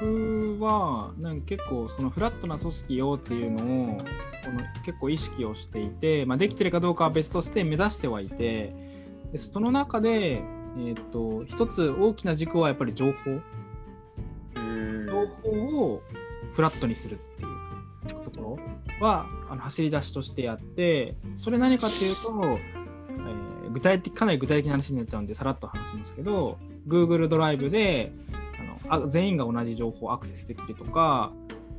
[0.01, 4.03] 僕はなんか結構そのフラットな組織をっていうのを
[4.45, 8.75] この結構意識をしていて、まあ、できてるかどうかは別として目指してはいて
[9.33, 13.41] でその中で、えー、と一つ大きな軸はやっぱり情報。
[14.57, 15.07] うん。
[15.07, 15.51] 情報
[15.85, 16.03] を
[16.53, 18.59] フラットにするっていうとこ
[19.01, 22.83] ろはあの走り出しとしてやってそれ何かっていうと、えー
[23.73, 28.13] 具体的かなり具体的な話になっちゃうんでさらっと話しますけど Google ドライブで
[28.89, 31.33] あのあ全員が同じ情報をアクセスできるとか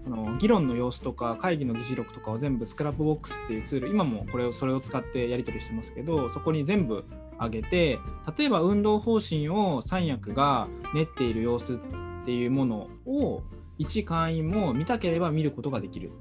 [0.05, 7.05] あの議論の様子とか会議の議事録とかを全部 Scrapbox っていうツール今もこれをそれを使ってやり取りしてますけどそこに全部
[7.39, 7.99] 上げて
[8.37, 11.77] 例えば運動方針を三役が練っている様子っ
[12.25, 13.43] ていうものを
[13.77, 16.11] 一会員も見たければ見ることができる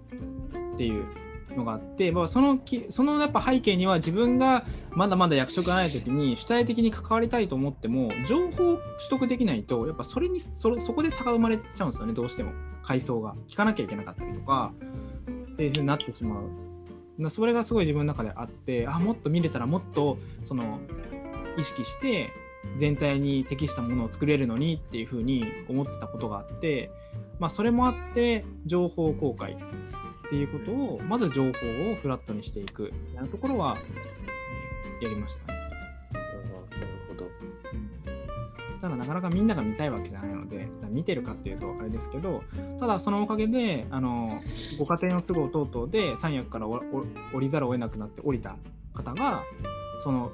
[0.74, 1.04] っていう
[1.56, 12.52] のがあって、まあ、そのきそのやっぱ背景には自分がまだまだ役職がない時に主体的に関わりたいと思っても情報を取得できないとやっぱそれにそそこで差が生まれちゃうんですよねどうしても。
[12.82, 13.34] 階層が。
[13.46, 14.72] 聞かなきゃいけなかったりとか
[15.52, 17.30] っていうふうになってしまう。
[17.30, 20.80] それがすごい自分の中であってあもっと見れたらもっとその
[21.56, 22.32] 意識して
[22.76, 26.90] 全体に適したものを作れるのにっていうふうに思ってたことがあって、
[27.38, 29.56] まあ、それもあって情報公開。
[30.32, 31.52] っていうことをまず情報を
[31.96, 34.12] フラットにしていくみたいなところは、えー
[35.02, 35.58] やりましたね。
[36.12, 37.28] なるほど。
[38.80, 42.42] ただなかなかみんなが見たいわけじゃないので見てるかっていうとあれですけど
[42.80, 44.40] ただそのおかげであの
[44.76, 46.82] ご家庭の都合等々で三役から降
[47.38, 48.56] りざるを得なくなって降りた
[48.92, 49.44] 方が
[50.02, 50.32] その、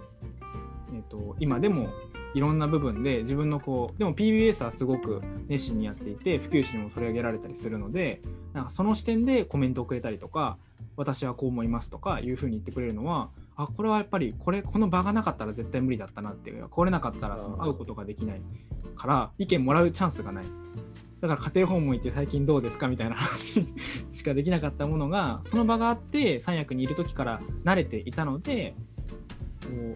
[0.94, 1.88] えー、と今でも
[2.35, 10.59] いろんな部分で自分のこうでも PBS はすごく熱心にやっていて普及誌にも取り上げられたりするのでなんかその視点でコメントをくれたりとか
[10.97, 18.43] 私はこう思いますとかいうふうに言ってくれるのはあこれはやっぱりこれこの場がなかったら絶対無理だったなっていう来れなかったらその会うことができない
[18.97, 20.45] から意見もらうチャンスがない。
[21.21, 23.67] だから家庭訪問行って最近どうですかみたいな話
[24.11, 28.77] しかできなかったものがその場があって三役にいる時から慣れていたので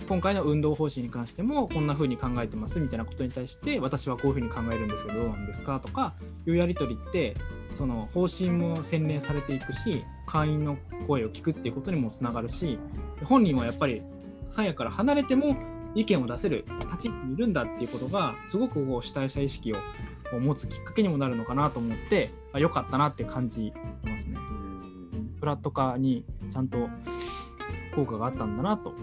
[0.09, 6.15] 今回の運動方針に関してもこんな風に考えてますみたいなことに対して私はこういう風に考えるんですけどどうなんですかとか
[6.47, 7.37] いうやり取りって
[7.75, 12.79] その方針も洗練されていくし会員の声を聞くっていうことにもつながるし
[13.25, 14.03] 本人はやっぱり
[14.51, 15.57] 三役から離れても
[15.95, 19.77] 意見を出せる立ち位置にいるんだっていうことがすごくこう主体者意識を
[20.39, 23.73] 持つきっかけにもなるのかなと思って良かったなって感じ
[24.05, 24.39] ますね。
[25.39, 26.89] フラット化にちゃんと
[27.95, 28.95] 効果があったんだなと。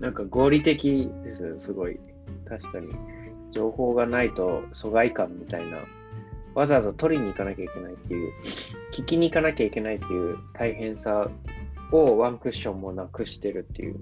[0.00, 2.00] なんか合理的です、すごい。
[2.48, 2.88] 確かに。
[3.52, 5.78] 情報がないと疎外感みたいな、
[6.54, 8.32] わざわざ取りに行かなきゃいけないっていう、
[8.92, 11.30] 聞きに行かなきゃいけないっていう大変さ
[11.92, 13.96] をワンクッションもなくしてるっていう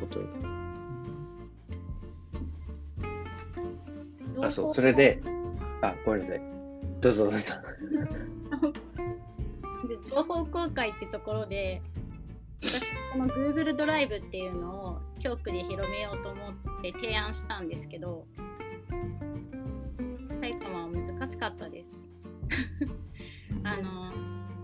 [0.00, 0.20] こと。
[4.46, 5.20] あ、そう、それで、
[5.80, 6.40] あ、ごめんなさい。
[7.00, 7.54] どうぞどうぞ。
[10.10, 11.80] 情報公開ってところで
[12.62, 18.26] 私この Google ドライブっていうのを教区で広めようと思って提案したんですけど
[20.40, 21.88] 埼玉は難しかったです。
[23.64, 24.12] あの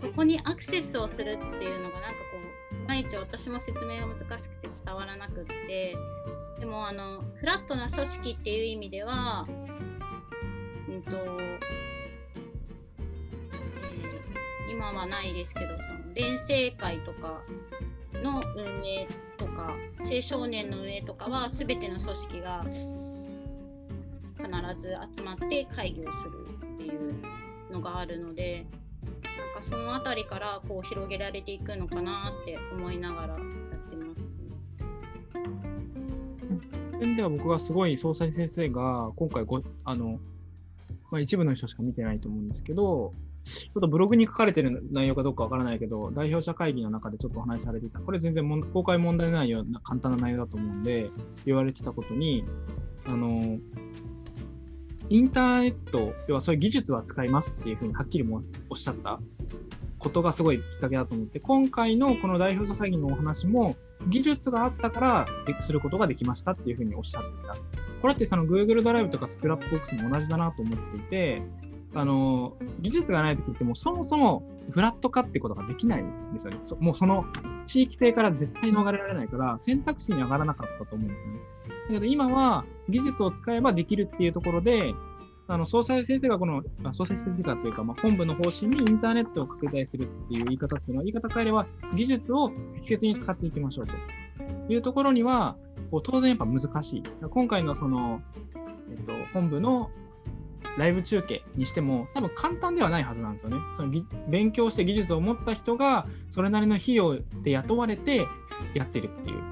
[0.01, 2.39] ここにアクセスをするっていうのがなんかこ
[2.73, 5.97] ういまいち私も説明が難しくて伝わらなくって
[6.59, 9.47] でもあのフラットな組織っていう意味では
[10.89, 11.17] うんと
[14.83, 17.41] 今はないですけどその連成会とか
[18.21, 19.07] の運営
[19.39, 22.65] とか青少年の運営とかは全ての組織が
[24.39, 27.15] 必ず集まって会議をするっていう
[27.73, 28.67] のがあるので
[29.05, 33.39] なんかその辺りからこう広げられていくのかなって思いながらやっ
[33.89, 34.21] てます。
[36.93, 40.19] ういう点では僕がすごい総裁先生が今回ごあの
[41.13, 43.13] まあ、一部の人しか見てないと思うんですけど、
[43.45, 51.11] ちょっとブログに書かれてる内容かどうかわからないけど、代表者会議の中でちょっとお話しされていた、これ全然も公開問題ないような簡単な内容だと思うんで、
[51.45, 52.45] 言われてたことに、
[53.07, 53.59] あの、
[55.09, 59.21] インターネット、要はそういう技術は使いますっていうふうにはっきりもおっしゃった
[59.99, 63.77] ことがすごいきっかけだと思って、今回のこの代表者会議のお話も、
[64.09, 67.57] 技術があったからですることができましたっていうふうにおっしゃっていた。
[68.01, 71.43] これってその Google ドライブとかスクラップボックスも同じだなと思っていて、
[71.95, 76.59] あの技術がないときってもうそもそもフラット化ってことができないんですよね。
[76.81, 77.27] もうその
[77.67, 81.35] 地域性から絶対逃れられないから選択肢に上がらなかったと思うんですね。
[81.89, 84.95] だけど今は技術を使えばできるっていうところで、
[85.49, 93.93] あの総裁先生がこの、あ総裁先生がというか、まあ、本部の方針にインターネットを拡大するっていう言い方っていうのは、言い方変えれば技術を適切に使っていきましょうと
[94.73, 95.57] いうところには、
[95.91, 97.03] こう当然やっぱ難しい。
[97.29, 98.23] 今回のその、
[98.91, 99.91] えっと、本部の
[100.79, 103.57] ライブ中継にしても多分簡単ではないはずなんですよね。
[103.75, 103.93] その
[104.29, 108.27] 勉強して技術を持った人がそれなりの費用で雇われて
[108.75, 109.43] やってるっていう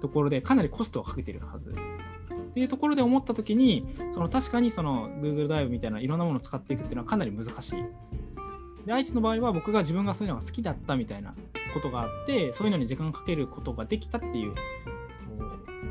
[0.00, 1.70] ところでかなりコストをかけてるはず。
[1.70, 7.84] っていうところで思った時にその確かにその Google ドライブみたいないろんなものを使っていくっていうのはかなり難しい。
[8.86, 11.34] で愛知の場合は僕が自分がそういうのが好きだったみたいな
[11.72, 14.54] ことがあってそういうのに時間をかけることができたっていう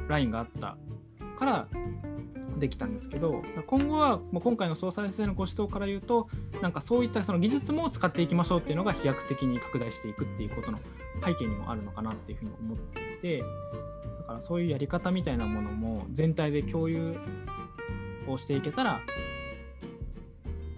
[0.07, 0.77] ラインがあった
[1.37, 1.67] から
[2.61, 6.29] できたんですけど今後はもう今回の総裁先生のご指導から言うと
[6.61, 10.79] なんかそういったその技術も使っていきましょうっていうのが飛躍的に拡大していくっていうことの
[11.25, 13.45] 背景にもあるのかなっていうふうに思っていてだ
[14.27, 17.17] からそういうやり方みたいなものも全体で共有
[18.27, 19.01] をしていけたら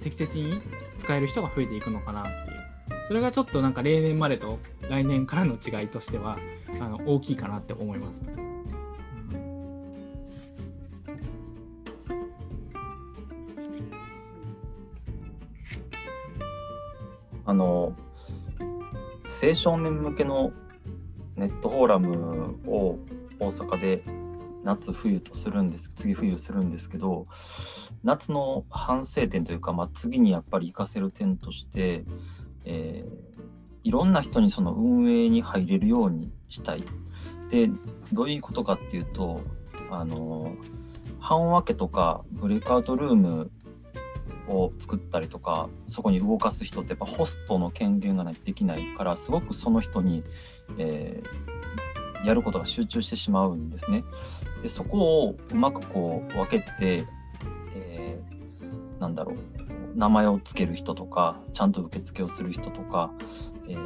[0.02, 0.62] 適切に
[0.96, 4.60] 使える人が増えていくのかなっていうそれがちょっとなんか例年までと
[4.90, 6.38] 来年からの違いとしては
[6.80, 8.53] あの大きいかなって思います。
[17.46, 17.96] あの
[19.44, 20.52] 青少年向けの
[21.36, 23.00] ネットフォーラムを
[23.40, 24.04] 大阪で
[24.64, 27.28] 夏冬とするんです次冬するんですけど
[28.04, 32.06] 夏の反省点というか、まあ、次にやっぱり活かせる点として、
[32.66, 33.34] えー
[33.84, 36.84] いろんな人にその運営に入れるようにしたい。
[37.50, 37.70] で
[38.12, 39.42] どういうことかっていうと
[39.92, 40.56] あの
[41.20, 43.52] 半分けとかブレイクアウトルーム
[44.48, 50.24] を作ったりとかそこに動かす人ってやっぱホストの権限がないできないからすごくその人に、
[50.78, 51.54] えー
[52.24, 54.06] やることが集中してしまうんですね。
[54.62, 57.06] でそこをうまくこう分けて、
[57.76, 63.12] えーなんだろう名前をつける人とかちゃんと受付をする人とか、
[63.68, 63.78] えー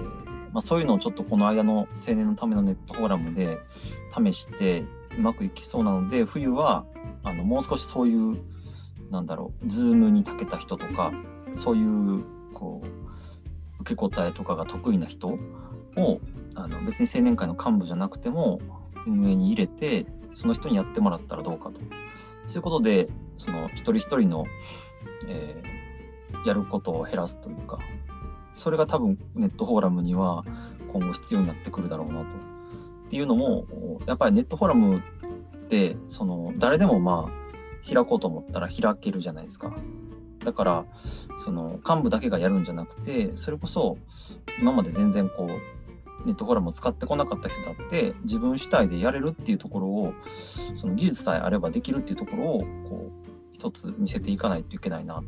[0.51, 3.58] まあ、そういうのをちょっとこの間の青年のためのネットフォーラムで
[4.16, 4.84] 試して
[5.18, 6.86] うまくいきそうなので冬は
[7.24, 8.38] あのもう少しそういう
[9.12, 11.12] なんだろうズームに長けた人とか
[11.55, 15.30] そういうこう受け答えとかが得意な人
[15.95, 16.20] を
[16.55, 18.60] あの別に青年会の幹部じゃなくても
[19.05, 20.05] 運営に入れて
[20.36, 21.80] その人にやってもらったらどうかと
[22.47, 24.45] そういうことでその一人一人の、
[25.28, 25.78] えー
[26.45, 27.80] やることを減らすというか
[28.53, 30.43] それが多分ネットフォーラムには
[30.91, 32.26] 今後必要になってくるだろうなと。
[32.26, 33.66] っていうのも
[34.05, 35.01] やっぱりネットフォーラムっ
[35.70, 37.47] てその誰でもまあ
[37.88, 39.73] 開こうと思ったら開けるじゃないですか。
[40.43, 40.85] だから
[41.43, 43.97] その幹部だけがやるんじゃなくてそれこそ
[44.61, 50.13] 今まで全然こうネットフォーラムを使ってこなかった人だって自分主体でやれるっていうところを
[50.75, 55.21] その技術さえあればできるっていうところをこう一つ見せていかないといけないな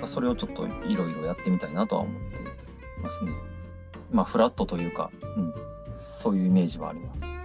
[0.00, 2.40] とそれをちょっといろいろやってみたいなとは思って
[3.02, 3.32] ますね。
[4.10, 5.54] まあフラットというか、うん、
[6.12, 7.35] そういうイメージはあります。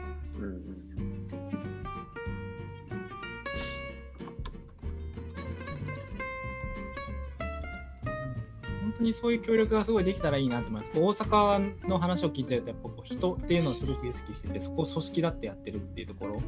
[9.02, 10.91] にそういう協力がすごいできたらいいなと思います。
[10.95, 16.41] 大阪の話を聞いてると、やっぱこう人っていうのをすごく意識してて、そこを組織だってやってるっていうところ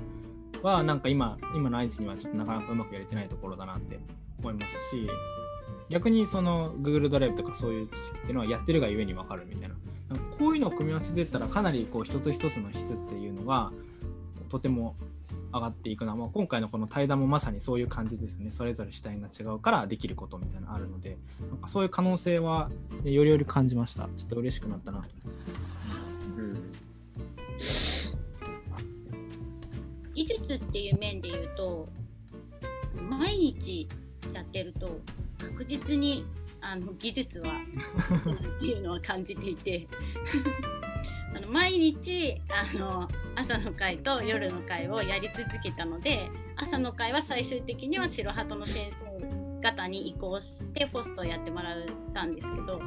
[0.61, 3.99] は、なんか今、今の愛知にはちょっとなかなかうまくやれてないところだなって
[4.39, 5.07] 思いますし、
[5.89, 9.75] 逆にその Google ドライブとかそういう知識っていうのはやってるがゆえに分かるみたいな。
[10.09, 13.71] なこういうのを組み合わせてったら、かなりこう一つ一つの質っていうのが、
[14.49, 14.95] とても
[15.53, 18.49] 上がっていくな、まあ、今回のこの対談もまさにそういう感じですね。
[18.51, 21.17] それぞれ視点が違うからできることみたいなのあるので
[21.49, 22.69] なんかそういう可能性は
[23.03, 24.09] ねよりより感じました。
[24.17, 25.01] ちょっと嬉しくなったな。
[25.01, 25.07] と
[26.37, 26.71] うん。
[30.15, 31.87] 技術っていう面で言うと
[33.09, 33.87] 毎日
[34.33, 34.99] やってると
[35.37, 36.25] 確実に
[36.61, 37.51] あの技術は
[38.57, 39.87] っていうのは感じていて
[41.35, 49.13] あの毎日あの朝の会と夜の会をやり続けたので朝の会は最終的には白鳩の先生
[49.63, 52.81] 方に移行してホストをやってもらったんですけど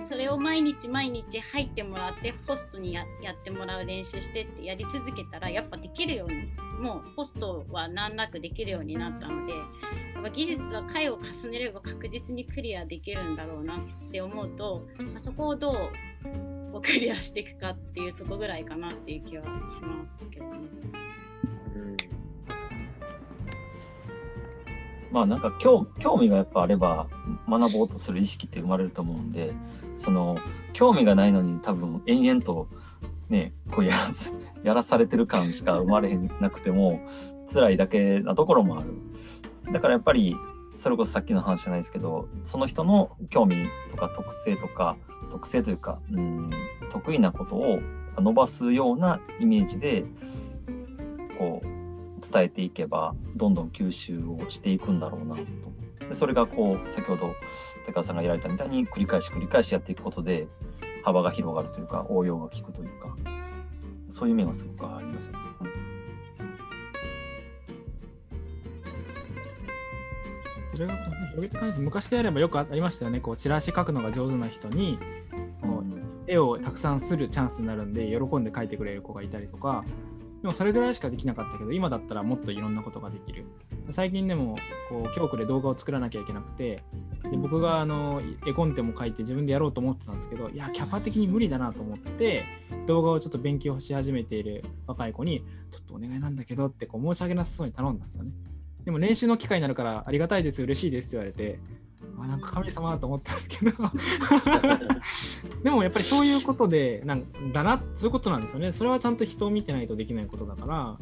[0.00, 3.06] それを毎日毎日入ってもらってホストにやっ
[3.42, 13.78] てもらう練習してってやり続けたらやっぱできるようにもうホストは難なくできるようになったのでやっぱ技術は回を重ねれば確実にクリアできるんだろうなっ
[14.10, 15.76] て思うと、まあ、そこをどう
[16.72, 19.48] こうクリアしていくかっていうとこぐらいかなっていう気はし
[19.82, 20.58] ますけどね。
[21.76, 21.96] うん
[25.12, 27.06] まあなんか興興味がやっぱあれば
[27.46, 29.52] 学ぼうとする意識って生まれると思うんで
[29.98, 30.38] その
[30.72, 32.66] 興味がないのに多分延々と
[33.28, 37.00] ねこうやらす やらされてる感しか生まれへんなくても
[37.52, 38.94] 辛いだけなところもある
[39.70, 40.34] だからやっぱり
[40.82, 43.54] それこそさっきの話じゃないですけどその人の興味
[43.88, 44.96] とか特性とか
[45.30, 46.50] 特性というかうん
[46.90, 47.78] 得意なことを
[48.16, 50.04] 伸ばすようなイメージで
[51.38, 55.44] こう伝えていけばどんどん吸収をしていくんだろうなと
[56.08, 57.36] でそれがこう先ほど
[57.86, 60.48] 高橋さんがやられたみたいに繰り返し繰り返しやっていくことで
[61.04, 63.14] 幅が広がるというか応用が効くというか
[64.10, 65.91] そういう面はすごくありますよね。
[70.72, 70.96] それが
[71.30, 73.20] 広げて感じ昔であればよくありましたよね。
[73.20, 74.98] こうチラシ書くのが上手な人に
[75.60, 79.84] こう絵をたくさんするチャンスになるんで喜んで描いてくれる子がいたりとか
[80.40, 83.44] でもそれぐらいしかできなかったけど今だったらもっといろんなことができる。
[83.90, 84.56] 最近でも
[84.88, 86.82] こう教区で動画を作らなきゃいけなくて
[87.30, 92.44] で僕があの絵コンテも書いて自分でやろうと思ってたんですけどいやキャパ的に無理だなと思って
[92.86, 98.30] 動画をちょっと勉強し始めている若い子にちょっとお願いなんだけどってこう申し訳なさそうに頼んだんですよね
[98.84, 101.58] でも練習の機会になるからありがたいです嬉しいですって言われて
[102.18, 103.72] あなんか神様だと思ったんですけど。
[105.62, 108.72] でもやっぱりそういうことでなんだなそういうことなんですよね。
[108.72, 110.98] それはちゃんと人を見てないとできないことだから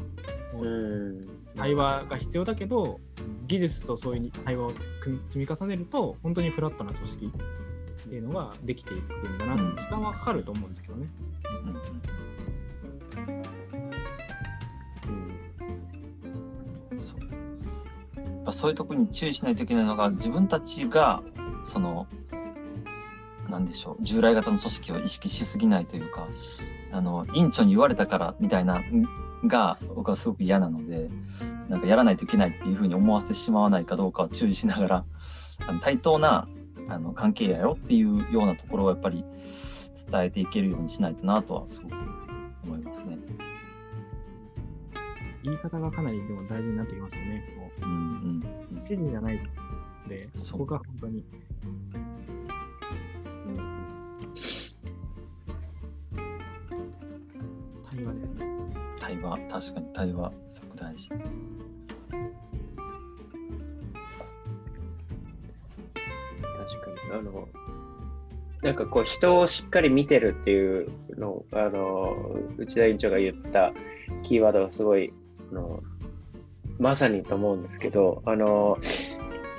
[1.56, 3.00] 対話が必要だけど
[3.46, 4.72] 技術とそういう対話を
[5.26, 11.08] 積み重ねると本当にフラットな組織っていうのができていくんだなうん時間はかかると思うんですけどね。
[11.44, 12.29] うん。
[18.44, 21.22] ぱそういうとこに注意しないといけないのが自分たちが
[21.64, 22.06] その
[23.48, 26.28] なんでしょう従来型の組織を意識しすぎないというか
[26.92, 28.82] あの院長に言われたからみたいな
[29.46, 31.08] が僕はすごく嫌なので
[31.68, 35.04] なんかやらないといけないっていうふうに思わせてしまわないかどうかを注意しながら
[35.66, 36.48] あの対等な
[36.88, 39.24] あの関係やよっていうようなところをやっぱり
[40.10, 41.94] 伝えていけるようにしないとなとはすごく
[42.64, 43.18] 思いますね。
[45.42, 47.42] 言い方がかなりでも大事になってきますよね。
[47.56, 51.24] こうんうんう指示じゃないので、そこが本当に。
[57.90, 58.46] 対話ですね。
[58.98, 61.08] 対話確かに対話すごく大事。
[61.08, 61.26] 確か
[67.08, 67.18] に。
[67.18, 67.48] あの、
[68.62, 73.72] なんかこう人をしっかり見てるっていうのあの内田委員長が言った
[74.22, 75.19] キーワードがすごいあ
[75.52, 75.80] の
[76.78, 78.78] まさにと思うんですけどあの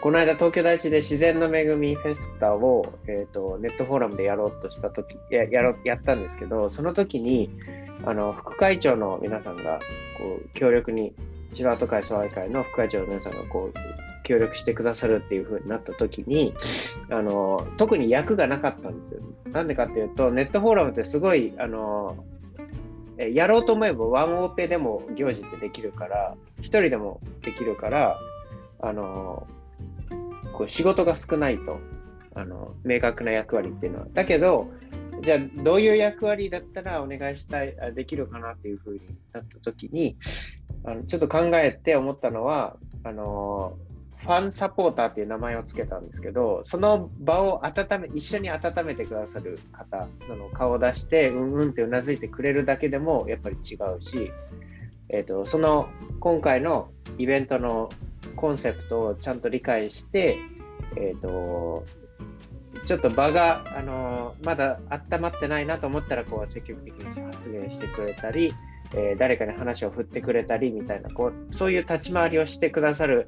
[0.01, 7.51] この間東京大地で自然の恵みフェスタを、えー、とネットフォーラムでやろうとした時ややろやったんですけどその時に
[8.03, 9.79] あの副会長の皆さんが
[10.17, 11.13] こう強力に
[11.53, 13.77] 白跡会総愛会の副会長の皆さんがこう
[14.23, 16.53] 協力してくださるっていう風になった時に
[17.09, 19.21] あの特に役がなかったんですよ。
[19.51, 22.23] なんでかっていうとネットフォーラムってすごいあの
[23.29, 28.19] やろうと思えばワンオペでも行事ってできるから一人でもできるから
[28.79, 29.47] あの
[30.53, 31.79] こう仕事が少ないと
[32.33, 34.07] あの明確な役割っていうのは。
[34.13, 34.71] だけど
[35.21, 39.01] じゃあどういう役割だったらお願いしたいできるかなっていう風に
[39.33, 40.17] なった時に
[40.83, 43.77] あのちょっと考えて思ったのはあの
[44.21, 54.31] ファンサポーターっていう名前をつけたんですけど、その場を温め、一緒に温めてくださる方の顔を出して、うんうんってうなずいてくれるだけでもやっぱり違うし、
[55.09, 57.89] えっ、と、その今回のイベントの
[58.35, 60.37] コンセプトをちゃんと理解して、
[60.97, 61.83] えっ、と、
[62.85, 68.53] ちょっと場が、あのまだ温まってないなと思ったら、こう積極的に発言してくれたり、
[68.93, 73.27] えー誰かに話を振ってくれたりみたいなこうそういう立ち回りをしてくださる、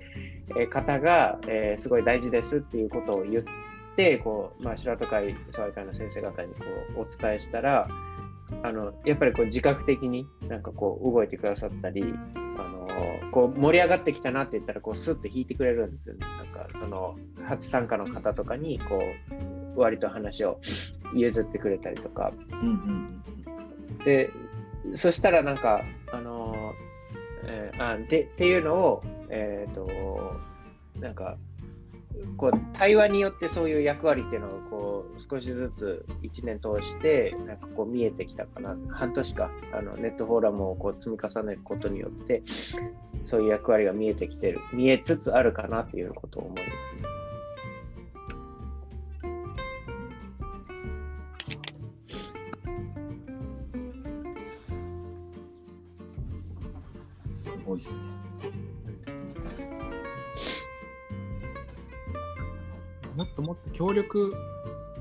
[0.57, 3.43] えー方が、えーすごい大事ですっていうことを言っ
[3.95, 6.66] てこう、まあ、白戸会総愛会の先生方にこ
[6.97, 7.88] うお伝えしたら
[8.61, 12.88] あのやっぱりこう自覚的になんかこう動いてくださったりあの
[13.32, 16.26] こう盛り上がってきたなって言ったらこうスッと引いてくれるんですよね。
[16.38, 17.16] なんかその
[17.47, 19.01] 初参加の方とかにこ
[19.76, 20.59] う割と話を
[21.16, 23.24] 譲ってくれたりとかうんうん
[24.05, 24.32] で、
[24.93, 26.93] そしたらなんか、あのー
[27.45, 29.88] えーあでっていうのを、えっ、と、
[30.99, 31.38] なんか、
[32.38, 38.75] こう対話によってそういう役割っていうのがこう少しずつ1年通してなんかこう見えてきたかな。
[38.89, 39.49] 半年か。
[39.73, 42.43] あのネットフォーラムをこう積み重ねることによって
[43.23, 44.59] そういう役割が見えてきてる。
[44.73, 46.67] 見えつつあるかなっていうことを思います
[47.01, 47.12] ね。
[57.74, 58.13] すごいですね。
[63.15, 64.34] もっともっと協力、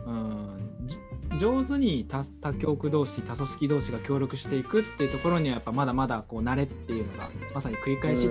[0.07, 0.99] うん、じ
[1.39, 8.29] 上手に多多教区同士多組織同士が協力していくっていうところにはやっぱまだまだこう慣れっていうのがまさに繰り返し、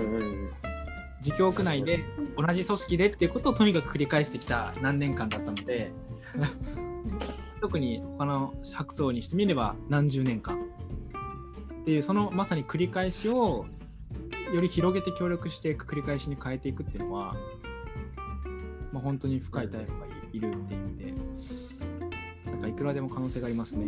[1.18, 2.04] 自教区内で
[2.36, 5.92] 同じ組織でっていうことをとにかく繰り返してきた何年間だったので
[7.60, 10.60] 特に他の白層にしてみれば何十年間
[11.82, 13.66] っていうそのまさに繰り返しを
[14.52, 17.34] より広げて協力していく繰り返しに変えていくっていうのは、
[18.92, 23.86] まあ、本当に深いタイプがいるっていう意味でなんかいくらでも可能性がありますね。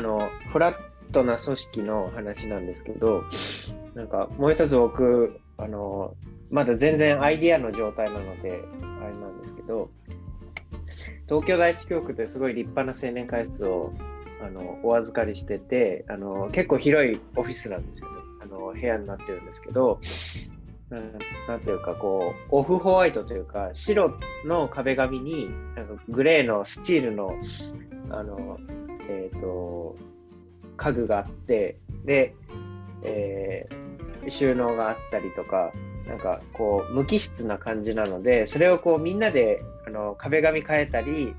[0.00, 3.24] あの、フラットな組織の話なんですけど、
[3.94, 6.14] なんかもう一つ僕、あの、
[6.50, 9.90] まだ全然アイディアの状態なので、あれなんですけど、
[11.26, 13.92] 東京第一教区ってすごい立派な青年会室を
[14.42, 18.14] あのお預かりしててあの、結構広いオフィスなんですよね。
[18.42, 20.00] あの部屋になってるんですけど、
[20.88, 21.12] なん
[21.46, 24.14] なんていうかこう、オフホワイトというか、白
[24.46, 27.34] の壁紙になんかグレーのスチールの
[28.08, 28.58] あの、
[29.10, 29.96] えー、と
[30.76, 32.34] 家具があって、で、
[33.02, 33.80] えー
[34.28, 35.72] 収納があったりとか、
[36.06, 41.34] なんかこう無機質な感じなので、それをこうみんなであの壁紙変えたり、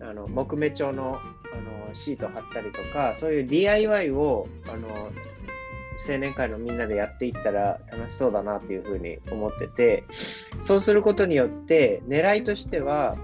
[0.00, 1.18] あの木目調の
[1.52, 4.88] あのシート貼ったりとか、そういう DIY をあの
[6.08, 10.04] 青年会のみんなでやっていったら楽しそうだなというふうに思ってて、
[10.60, 13.16] そうすることによって狙いとしては、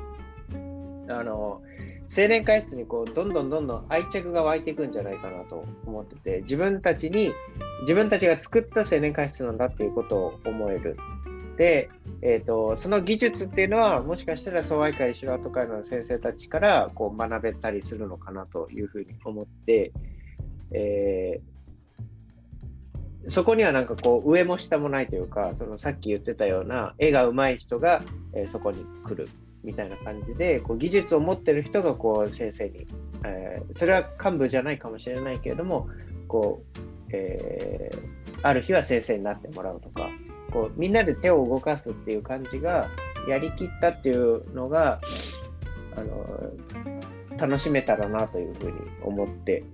[1.09, 1.63] あの
[2.09, 7.33] 青年会室にこうどんどんどんどん愛着が湧いていくんじゃないかなと思ってて自分たちに
[7.81, 10.97] 自分たちが作った青年会室なんだっていうことを思える。
[11.57, 11.89] で、
[12.21, 19.93] えー、とその技術っていうのはもしかしたら総愛会手話と会の先生たちからこう学べたりするのかなというふうに思って、
[20.73, 21.57] えー
[23.29, 29.29] そこにはなんかこう上も下もないというかそのさっき言ってたような絵が上手い人が、えーそこに来る
[29.67, 32.87] みたいな感じでこう技術を持ってる人がこう先生に、
[33.25, 35.89] えーそれは幹部じゃないかもしれないけれども
[36.29, 36.81] こう、
[37.13, 40.09] えーある日は先生になってもらうとか
[40.53, 42.89] こうみんなで手を動かすっていう感じが
[43.29, 45.01] やりきったっていうのが
[45.97, 46.53] あの
[47.39, 49.65] 楽しめたらなというふうに思って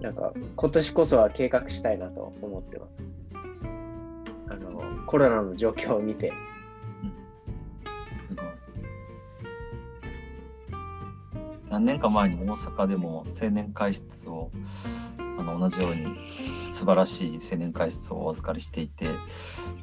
[0.00, 2.92] なんか今年こそは計画したいなと思ってます。
[4.48, 6.32] あのコロナの状況を見て
[11.72, 14.50] 何年か前に大阪でも青年会室を
[15.18, 19.06] あの同じように素晴らしい青年会室をお預かりしていて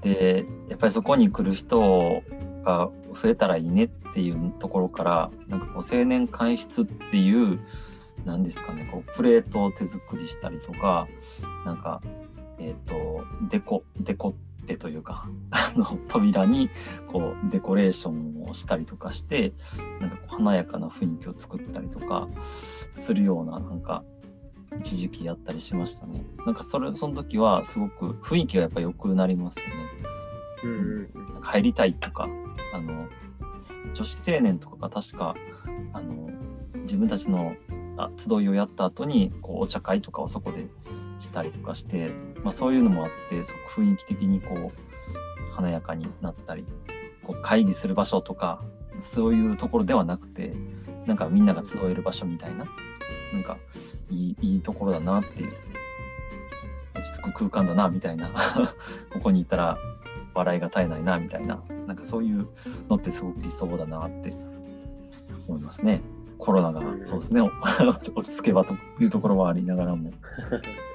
[0.02, 2.22] でやっぱりそこに来る人
[2.64, 7.60] が増えたらいいねっていうところからなんかこう青年会室っていう
[8.24, 11.08] 何ですかねこうプレートを手作りしたりとか
[11.66, 12.04] なんか
[12.60, 16.70] えっ、とデコデコってというかあの扉に
[17.12, 19.54] こうデコレーションをしたりとかして
[20.00, 22.28] なんかこう華やかな雰囲気を作ったりとか
[22.92, 24.04] するようななんか
[24.80, 26.24] 一時期やったりしましたね。
[26.46, 29.72] なんかそれその時はすごく雰囲気がやっぱ良くなりますよね。
[30.64, 32.28] うんうん入りたいとか
[32.74, 33.08] あの
[33.94, 35.36] 女子青年とかが確か
[35.94, 36.30] あの
[36.82, 37.56] 自分たちの
[37.98, 40.68] あ集いをやった後にこうお茶会とかをそこで
[41.20, 42.12] したりとかして、
[42.44, 46.66] まあ、そういうのもあってすごく雰囲気的にこう華やかになったり
[47.24, 48.62] こう会議する場所とか
[48.98, 50.54] そういうところではなくて
[51.06, 52.66] なんかみんなが集える場所みたいな
[53.34, 53.58] なんか
[54.10, 55.54] いいいいところだなっていう
[56.96, 58.30] 落ち着く空間だなみたいな
[59.14, 59.78] ここに行ったら
[60.34, 62.48] 笑いが絶えないなみたいななんかそういう
[62.90, 64.34] のってすごく理想だなって
[65.48, 66.02] 思いますね。
[66.38, 70.12] コロナがそうですね、 落ち着けばというところはありながらも。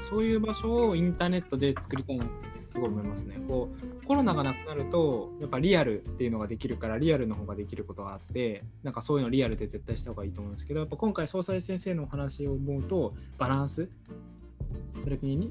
[0.00, 2.34] そういう場所をインターネットで作りたいなって
[2.70, 3.36] すごい思いますね。
[3.48, 3.68] こ
[4.02, 13.88] うコロナがなくなるとやっぱリアルっていうのができるからリアルの方ができることがあってなんかそういうのリアルで絶対した方がいいと思うんですけどやっぱ今回総裁先生のお話を思うとバランス？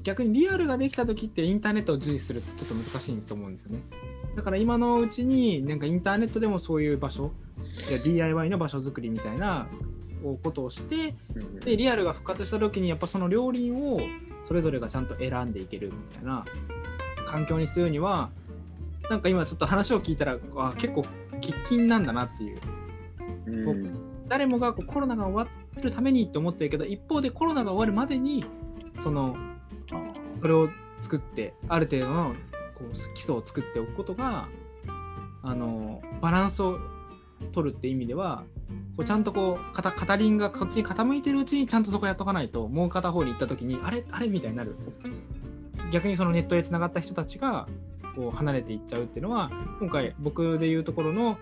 [0.02, 3.80] 逆にリアルができた時ってインターネットを重視するってちょっと難しいと思うんですよね。
[4.36, 7.32] だから今のうちになんかインターネットでもそういう場所
[8.04, 9.66] DIY の場所づくりみたいな
[10.42, 11.16] ことをして
[11.64, 14.00] でリアルが復活した時にやっぱその両輪を
[14.44, 16.44] それぞれがちゃんと選んでいけるみたいな
[17.26, 18.30] 環境にするには
[19.08, 21.02] なんか今ちょっと話を聞いたらあ結構
[21.40, 22.60] 喫緊なんだなっていう、
[23.46, 23.86] うん。
[23.86, 23.90] う
[24.28, 28.44] 誰もがこうコロナが終わってるためにって思ってるけど一方でコロナが終わるまでに
[29.00, 29.36] その
[30.40, 30.68] それを
[31.00, 32.34] 作ってある程度の
[32.74, 34.48] こう基礎を作っておくことが
[35.42, 36.78] あのバランスを
[37.52, 38.44] 取るって意味では
[38.96, 44.04] こうちゃんとこう片輪がこっちに傾いてるうちにちゃんとそこやっとかないともう片方に行った時にあれ？
[44.10, 44.28] あれ？
[44.28, 44.76] みたいになる。
[45.90, 47.66] 逆にそのネットでつながった人たちが
[48.14, 51.38] こう離れていっちゃうっていうのは今回僕でいうところの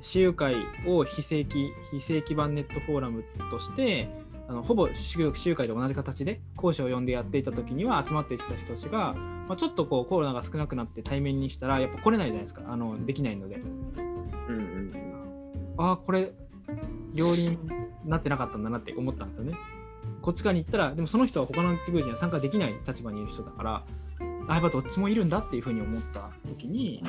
[0.00, 4.08] 私有会を非正規非正規版ネットフォーラムとして
[4.48, 12.62] あのほぼ私有会と同じ形で講師を呼んでやっていた時には集まってきた人たちが、まあ、ちょっとこうコロナが少なくなって対面にしたらやっぱ来れないじゃないですか。
[12.66, 13.56] あのできないので。
[13.56, 14.92] うんうん。
[15.78, 16.32] ああこれ
[17.14, 17.58] 両輪に
[18.04, 19.54] なってなかったんだなって思ったんですよね
[20.20, 23.84] こっち側に行ったらでもその人は他の行事には参加できない立場にいる人だから
[24.48, 27.02] あやっぱどっちもいるんだっていうふうに思った時に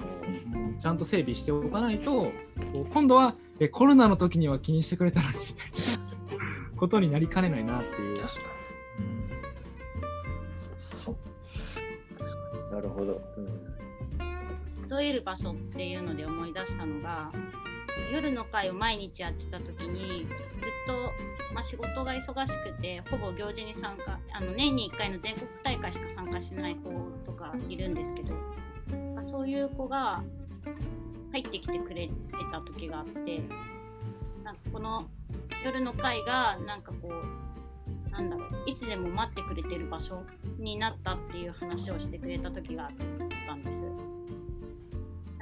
[0.53, 2.31] うんちゃんと整備しておかないと
[2.89, 5.55] 今度はえコロナの時には気にしてくれたのにみたい
[5.97, 8.15] なことになりかねないなっていう。
[8.15, 8.45] 確かに。
[10.79, 11.15] そう。
[12.21, 13.21] うんなるほど。
[14.89, 17.31] 集える場所っていうので思い出したのが
[18.11, 26.91] 夜の会を毎日やってた時にずっと、まあ、仕事が忙しくてほぼ行事に参加あの年に1回の全国大会しか参加しない子
[27.25, 28.33] とかいるんですけど、
[29.15, 30.23] まあそういう子が
[31.31, 32.11] 入ってきてくれて
[32.51, 33.41] た時があって
[34.43, 35.05] なんかこの
[35.63, 40.23] 夜の会がなんかこうなんだろういつでも待ってくれてる場所
[40.57, 42.89] になったっていう話をしてくれた時があっ
[43.47, 43.85] たんです。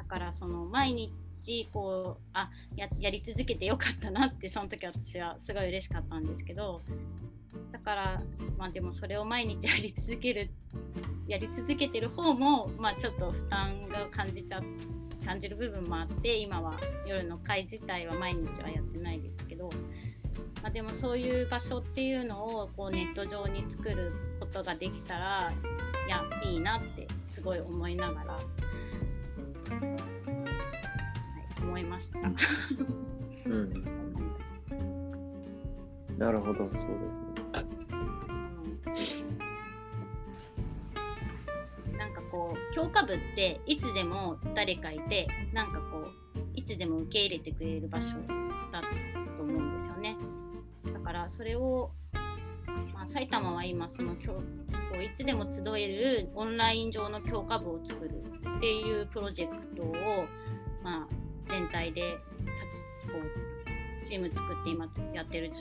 [0.07, 6.81] からその毎日こうあややり続けてよかったなってその時私はすごい嬉しかったんですけど
[7.71, 8.21] だから
[8.57, 10.49] まあでもそれを毎日やり続ける
[11.27, 14.61] やり続けてる方もまあちょっと負担が感じちゃ
[15.25, 16.73] 感じる部分もあって今は
[17.05, 19.69] 夜の会自体は毎日はやってないですけど、
[20.63, 25.51] まあ、でもそういう場所っていうのをこうネット上に作ることができたら
[26.07, 28.39] いやいいなってすごい思いながら、
[31.61, 32.19] 思いました。
[33.45, 33.73] うん。
[36.17, 36.79] なるほど、そうで
[38.95, 39.37] すね。
[41.97, 46.11] なんかこう教科部っていつでも誰かいてなんかこう
[46.55, 48.15] いつでも受け入れてくれる場所
[48.71, 48.87] だと
[49.43, 50.17] 思うんですよね
[50.93, 51.91] だからそれを、
[52.93, 54.41] まあ、埼玉は今その教こ
[54.99, 58.23] ういつでも集えるオンライン上の教科部を作る
[58.57, 59.93] っていうプロジェクトを、
[60.83, 61.07] まあ、
[61.45, 63.19] 全体で立ちこ
[64.05, 65.51] うチーム作って今やってる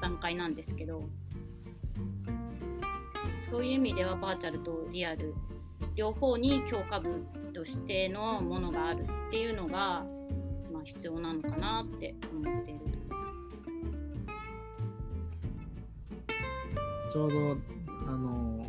[0.00, 1.02] 段階なんですけど
[3.50, 5.34] そういう意味ではバーチャルとリアル
[5.94, 10.04] 両方に教科部としてのものがあるっていうのが、
[10.72, 13.05] まあ、必要なのかなって思っている。
[17.16, 17.56] ちょうど
[18.06, 18.66] あの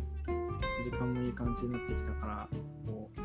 [0.82, 2.48] 時間もいい感じになってきたから
[2.86, 3.20] こう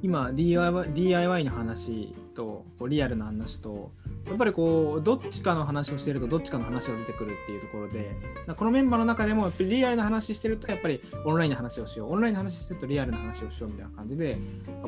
[0.00, 3.92] 今 DIY, DIY の話とこうリアルな話と
[4.26, 8.16] やっぱりこうどっちかの話をしてるとどっちかの話が出てくるっていうところで
[8.56, 12.12] このメンバーの中でもやっぱりリアルな話してるとやっぱりオンラインの話をしよう。
[12.12, 14.38] オンラインの話してるとリアルな話をしようみたいな感じで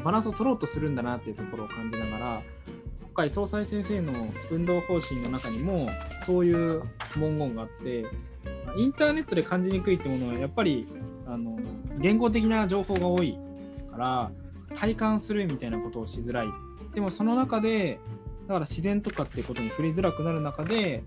[0.03, 2.43] バランスを取ろうとするんだなっていうところを感じながら
[3.03, 4.13] 今回総裁先生の
[4.51, 5.91] 運動方針の中にも
[6.25, 6.83] そういう
[7.19, 8.07] 文言があって
[8.77, 10.87] インターネットで感じにくいってものはやっぱり
[11.27, 11.59] あの
[11.99, 13.39] 言語的な情報が多い
[13.91, 14.31] から
[14.75, 16.49] 体感するみたいなことをしづらい。
[16.95, 17.99] でもその中で
[18.47, 21.03] だから自然とかってことに触れづらくなる中で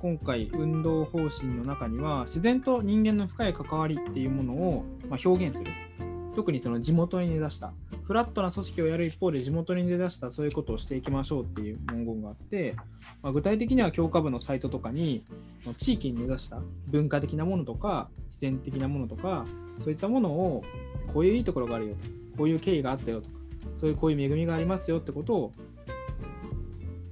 [0.00, 5.70] 今回運動方針の中には自然と人間の深い関わりっていうものを、ま、表現する。
[6.36, 7.72] 特にその地元に根ざした
[8.04, 12.74] フラットな組織をやる一方で地元に根ざしたそういうことをしていきましょうっていう文言があって、
[13.22, 15.24] まあ、具体的には教科部のサイトとかに
[15.78, 19.46] 地域に根ざした文化的なものとか自然的なものとか
[19.82, 20.62] そういったものを
[21.12, 22.04] こういういいところがあるよと
[22.36, 23.34] こういう経緯があったよとか
[23.80, 25.52] そういうこういう恵みがありますよってことを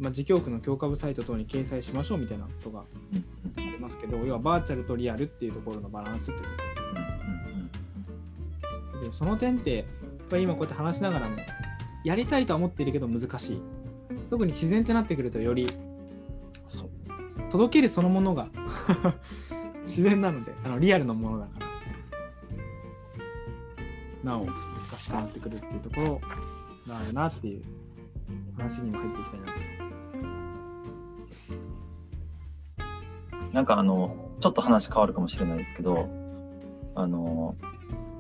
[0.00, 2.84] まあ、自教区の教科部サイト等に掲載しましょうみたいなことがあ
[3.60, 7.03] りますけど、要はバーチャルとリアルっていうところのバランスっていうところ。
[9.04, 9.84] でその点って
[10.34, 11.36] ぱり今こうやって話しながらも
[12.02, 13.62] やりたいとは思っているけど難しい。
[14.30, 15.68] 特に自然ってなってくるとより
[17.50, 18.48] 届けるそのものが
[19.82, 21.64] 自然なのであのリアルなものだから。
[24.24, 24.54] なお難
[24.98, 26.20] しくなってくるっていうところ
[26.88, 27.62] があるなっていう
[28.56, 29.52] 話にも入っていきたいなと。
[33.52, 36.08] なんかあの、ちょっと話変わるかもしれないですけど、
[36.94, 37.54] あの、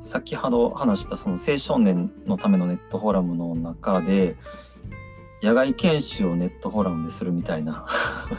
[0.04, 4.36] 先ほど話したその青少年のためのネットフォーラムの中で、
[5.42, 7.86] 野外研修をネットフォーラムでするみたいな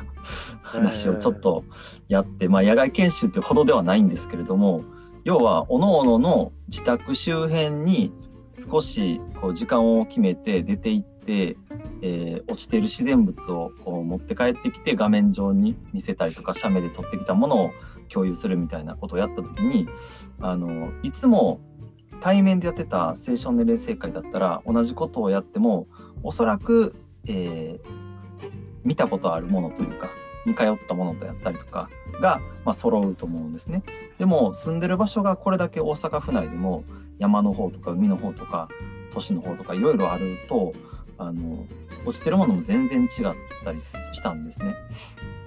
[0.61, 1.63] 話をちょっと
[2.07, 4.83] やって、まあ野外研修ってほどではないんですけれども、
[5.23, 8.13] 要は各々の自宅周辺に
[8.53, 11.57] 少しこう時間を決めて出て行って、
[12.01, 17.71] えー落ちている自然物をこう持って帰ってきて画面上に見せたりとか写メで撮ってきたものを
[18.09, 19.87] 共有するみたいなことをやった時に
[20.39, 21.59] あのいつも
[22.21, 25.87] 対面でやってた青少年霊生会だったら同じことをやっても
[26.23, 26.95] おそらく、
[27.27, 28.05] えー
[28.85, 30.09] 見たことあるものというか
[30.45, 31.89] に通ったものとやったりとか
[32.21, 33.81] が、まあ、揃うと思うんですね。
[34.19, 36.83] でも住んでる場所がこれだけ大阪府内でも
[37.17, 38.69] 山の方とか海の方とか
[39.09, 40.73] 都市の方とかいろいろあると
[41.17, 41.65] あの
[42.05, 43.09] 落ちてるものも全然違っ
[43.63, 44.75] たりしたんですね。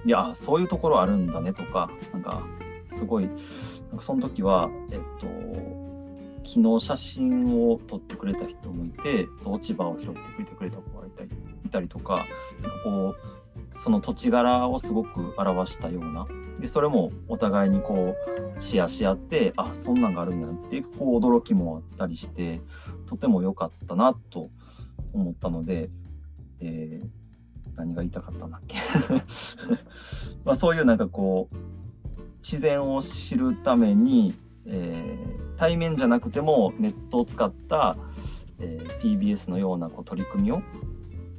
[0.05, 2.43] いやそういうところあるんだねとかなんか
[2.85, 5.27] すごいなんかその時はえっと
[6.45, 11.29] 昨日写真を撮ってくれた人もいて落ち葉を拾ってくれてくれた子がいたり
[11.65, 12.25] いたりとか
[12.61, 13.15] なんかこう
[13.71, 16.27] その土地柄をすごく表したような。
[16.59, 18.17] でそれもお互いにこ
[18.57, 22.59] うシェアし合ってあそんなんがあるんやってこう驚きもあったりして
[23.05, 24.49] とても良かったなと
[25.13, 25.89] 思ったので、
[26.59, 27.28] えー
[27.75, 28.77] 何が言いたかったんだっけ？
[30.45, 31.55] まあそういうなんかこう
[32.41, 34.33] 自然を知るために、
[34.65, 37.97] えー対面じゃなくてもネットを使った、
[38.59, 40.61] えー PBS のようなこう取り組みを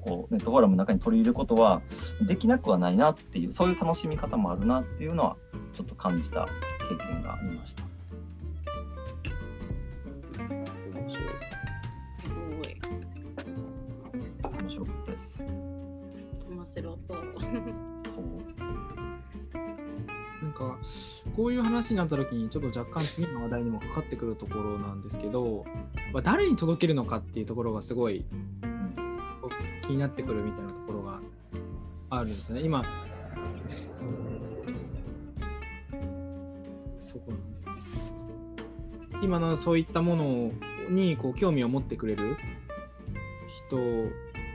[0.03, 1.81] こうネットフォーラムの中に取り入れることは
[2.27, 5.37] できなくはないなっていうそういう楽しみ方もあるなっていうのは
[5.73, 6.49] ちょっと感じた
[6.91, 7.90] 経験がありました。
[16.75, 17.19] 白そう。
[18.15, 18.61] そう
[20.43, 20.79] なんか
[21.37, 25.67] こういう話になった時にちょっと若干次の話題にもかかってくるところなんですけど、
[26.15, 28.25] まあ、誰に届けるのかっていうところがすごい
[29.83, 31.21] 気になってくるみたいなところが
[32.09, 32.61] あるんですね。
[32.63, 32.85] 今
[37.01, 37.33] そこ
[39.23, 40.53] 今のそういったもの
[40.89, 42.37] にこう興味を持ってくれる
[43.69, 43.79] 人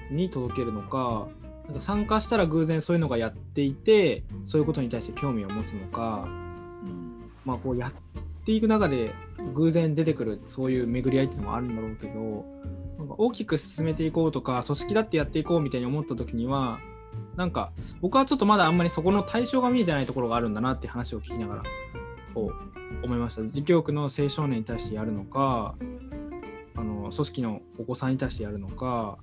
[0.09, 1.27] に届けるのか
[1.67, 7.93] なんか参加したら偶然そういうのがやっていてそういうことに対して興味を持つのか、うんまあ、こうやっ
[8.45, 9.13] ていく中で
[9.53, 12.45] 偶然出てくるそういう巡り合いっていうのもあるんだろうけど
[12.97, 16.79] なんか大きく進めていこうとか組織だってやっていこうみたいに思った時には
[17.35, 21.63] なんか僕はちょっとまだあんまりそこの対象が見えてないところがあるんだなって話を聞きながら
[22.33, 23.41] こう思いました。
[23.41, 25.75] 自教区の青少年に対してやるのか
[26.77, 29.17] あの組織のお子さんに対してやるのか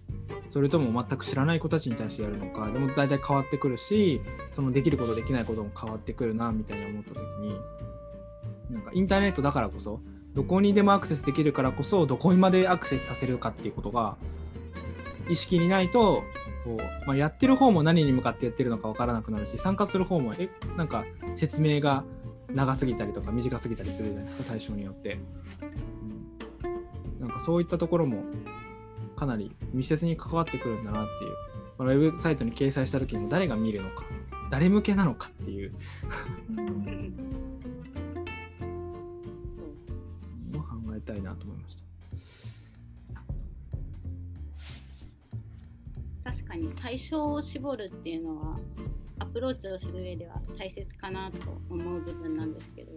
[0.49, 4.23] それとも全く知らない子たちに対してやるのかでも大体変わってくるし
[4.53, 7.57] そのできることできないことも変わってくるなみたいに思った時に
[8.71, 10.01] なんかインターネットだからこそ
[10.35, 14.17] どこにでもアクセスできるからこそどこにまでアクセスさせるかっていうことが
[15.29, 16.23] 意識にないと
[16.65, 22.05] こう、まあ、やってる方も何に向かってやってるのか分からなくなるし参加する方もえなんか説明が
[22.55, 25.19] 長すぎたりとか短すぎたりするじゃないですか対象によって、
[27.23, 28.25] なんかそういったところも
[29.15, 31.33] かなり密接に関わってくるんだなっていう。
[31.79, 34.05] このウェブサイトに掲載した時にも誰が見るのか
[34.51, 35.73] 誰向けなのかっていう。
[40.51, 41.83] のを考えたいなと思いました。
[46.25, 48.59] 確かに対象を絞るっていうのは
[49.19, 51.39] アプローチをする上では大切かなと
[51.71, 52.53] 思う部分なん。
[52.53, 52.93] ですけど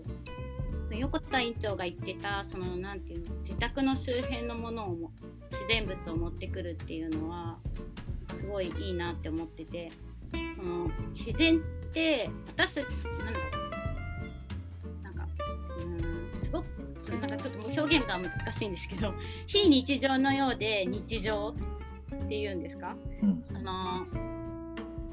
[0.92, 5.12] 横田院長が言ってたそのなんていうの自宅の周辺のものをも
[5.52, 7.58] 自然物を持ってくるっていうのは
[8.38, 9.92] すごいいいなって思ってて
[10.56, 11.60] その自然っ
[11.92, 13.48] て私なんだろ
[15.00, 15.04] う。
[15.04, 15.28] なんか
[15.78, 16.66] うーんすごく
[17.20, 19.14] なんかちょっと表現が難しいんですけど
[19.48, 21.56] 非日常のようで日常
[22.24, 22.96] っていうんですか？
[23.22, 23.44] うん。
[23.56, 24.08] あの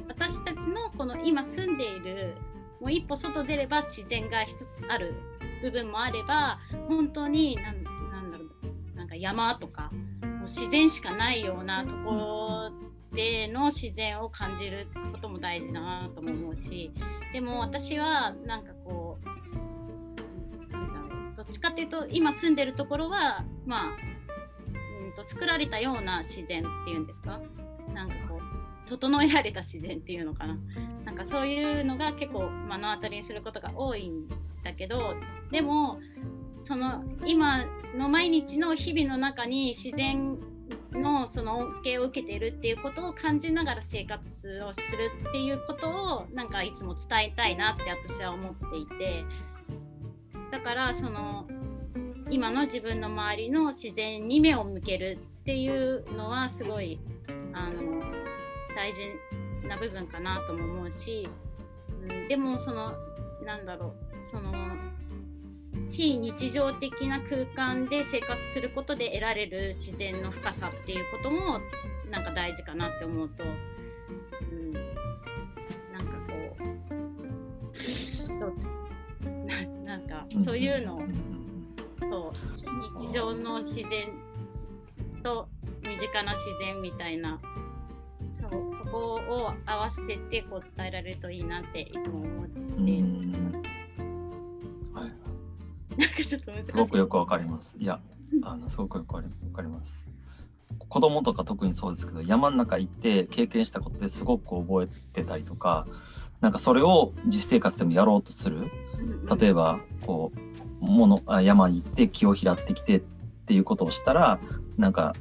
[0.09, 2.35] 私たちのこの今住んでいる
[2.81, 5.15] もう一歩外出れば自然が一つある
[5.63, 6.59] 部分もあれば
[6.89, 8.45] 本当になんなんだろ
[8.95, 12.73] うなんか山とかもう自然しかないようなところ
[13.17, 16.93] での自然を感じることも大事だなとも思うし
[17.33, 23.97] でも私はなんかこうなんどっちかっていうと今住んでるところはまあ
[25.05, 27.39] うんと作られたような自然っていうんですか？
[27.93, 28.41] なんかこ
[28.87, 30.59] う整えられた自然っていうのかな？
[31.05, 34.27] なんかそういうのが結構目の当たりにすることが多いん
[34.63, 35.15] だけど
[35.51, 36.01] でも
[36.63, 37.65] その今
[37.97, 40.39] の毎日の日々の中に自然
[40.93, 49.25] のその恩恵を受けているっていうことを感じながら生活をするっていうことをなんかいつも伝えたいなって私は思っていて
[50.51, 51.47] だからその
[52.31, 57.01] 今の自分の周りの自然に目を向けるっていうのはすごい
[57.53, 58.03] あの
[58.75, 59.01] 大事
[59.69, 61.29] な部分かなとも思うし、
[62.09, 62.95] うん、でもその
[63.45, 64.53] なんだろうその
[65.91, 71.61] 非日常的な空間で生活することで得られる自然の深さっていうことも
[72.11, 73.47] なんか大事かなって思うと、う
[74.55, 74.79] ん、な
[76.01, 76.57] んかこ
[79.21, 81.03] うなんかそういうのを
[83.01, 84.09] 日常の自然
[85.23, 85.49] と
[85.83, 87.41] 身近な自然みたいな
[88.41, 93.42] そうそこを合わせてこう伝えられるといいなっていつも思って。
[95.99, 96.71] なんかちょっと難しい。
[96.71, 97.77] すごくよくわかります。
[97.79, 98.01] いや、
[98.43, 99.23] あのすごくよくわ
[99.55, 100.09] かります。
[100.89, 105.87] 子供とか特にそうですけど、山の中行って経験したことですごく覚えてたりとか、
[106.41, 108.71] なんかそれを実生活でもやろうとする。
[109.39, 110.33] 例えば、こ
[110.81, 113.01] う、ものあ山に行って木を拾ってきてっ
[113.47, 114.41] ていうことをしたら、
[114.77, 115.15] なんか、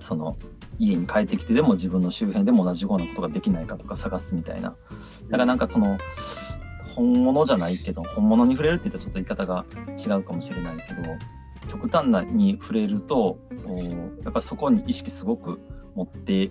[0.00, 0.36] その、
[0.78, 4.74] 家に帰ってきてでも自分の周辺でも同じようなことができないかとか探すみたいな。
[5.28, 5.98] だからなんかその、
[6.94, 9.64] 本物じゃないけど本物に触れるって言ったらちょっと言い方が
[9.96, 11.02] 違うかもしれないけど
[11.70, 13.38] 極端なに触れると
[14.24, 15.60] やっぱそこに意識すごく
[15.94, 16.50] 持って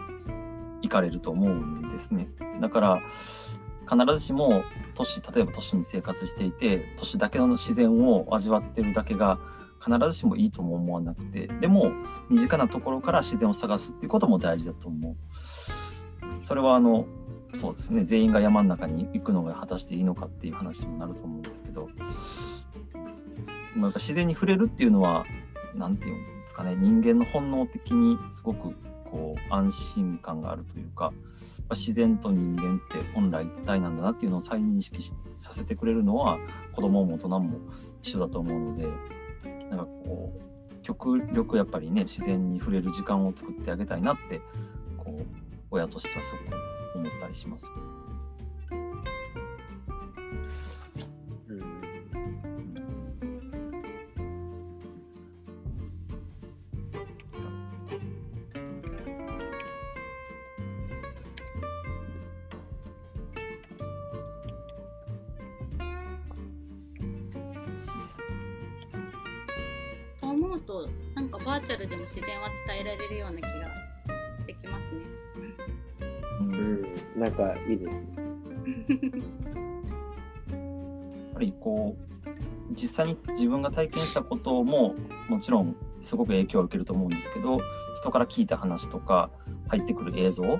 [0.81, 2.27] いかれると思うんですね。
[2.59, 3.01] だから
[3.89, 4.63] 必ずしも
[4.95, 9.39] 都市例えば都市に生活していて都市だけの自然を味わってるだけが
[9.83, 11.91] 必ずしもいいとも思わなくてでも
[12.29, 15.15] 身近なところから自然を探すっていうことも大事だと思う。
[16.43, 17.05] それはあの
[17.53, 18.03] そうですね。
[18.03, 21.89] 全員が山の中に行くのが果たしていいのかっていう話にもなると思うんですけど。
[23.75, 25.25] なんか自然に触れるっていうのは
[25.75, 26.75] 何て言うんですかね。
[26.75, 28.75] 人間の本能的にすごく
[29.05, 31.13] こう安心感があるというか
[31.69, 35.03] 自然と人間って本来一体なんだなっていうのを再認識
[35.35, 36.39] させてくれるのは
[36.73, 37.59] 子供も大人も
[38.01, 38.87] 一緒だと思うので
[39.69, 44.41] なんかこう極力やっぱりね自然に触れる時間を作ってあげたいなって
[44.97, 45.25] こう
[45.71, 47.69] 親としてはすごく思ったりします。
[70.19, 71.29] そう思うとなん。
[71.29, 73.80] かバーチャルでも自然は伝えられるような気が
[77.21, 78.07] なんかいいですね。
[80.49, 80.55] や
[81.29, 84.95] っぱりこう実際に自分が体験したことも
[85.29, 87.61] もちろんすごく影響を受けると思うんですけど
[87.97, 89.29] 人から聞いた話とか
[89.67, 90.59] 入ってくる映像を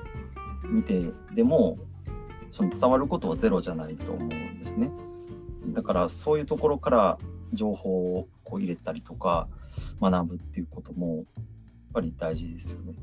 [0.69, 1.01] 見て
[1.33, 1.79] でも
[2.51, 4.91] その伝わることはゼロじゃないと思うんですね。
[5.69, 7.17] だからそういうところから
[7.53, 9.47] 情報をこう入れたりとか
[9.99, 11.25] 学ぶっていうこともやっ
[11.93, 12.93] ぱり大事ですよね。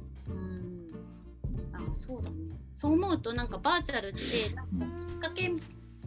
[1.78, 2.36] うんあそうだね。
[2.72, 5.52] そう思うとなんかバーチャルってなんかきっかけ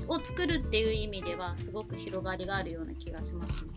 [0.07, 3.71] を作るっていう意味ではすごく広がりがあるような気がしますね。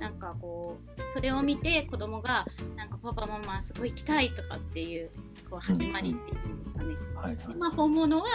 [0.00, 2.46] なんかこうそれを見て子供が
[2.76, 5.10] なんかパパママすごい行きたいとかっていう
[5.50, 6.94] こう始まりっていうんですかね。
[7.14, 8.26] はいはい、まあ、本物は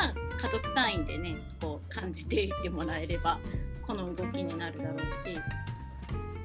[0.41, 3.39] 家族単位でねこう感じていってもらえれば
[3.85, 5.37] この動きになるだろうし。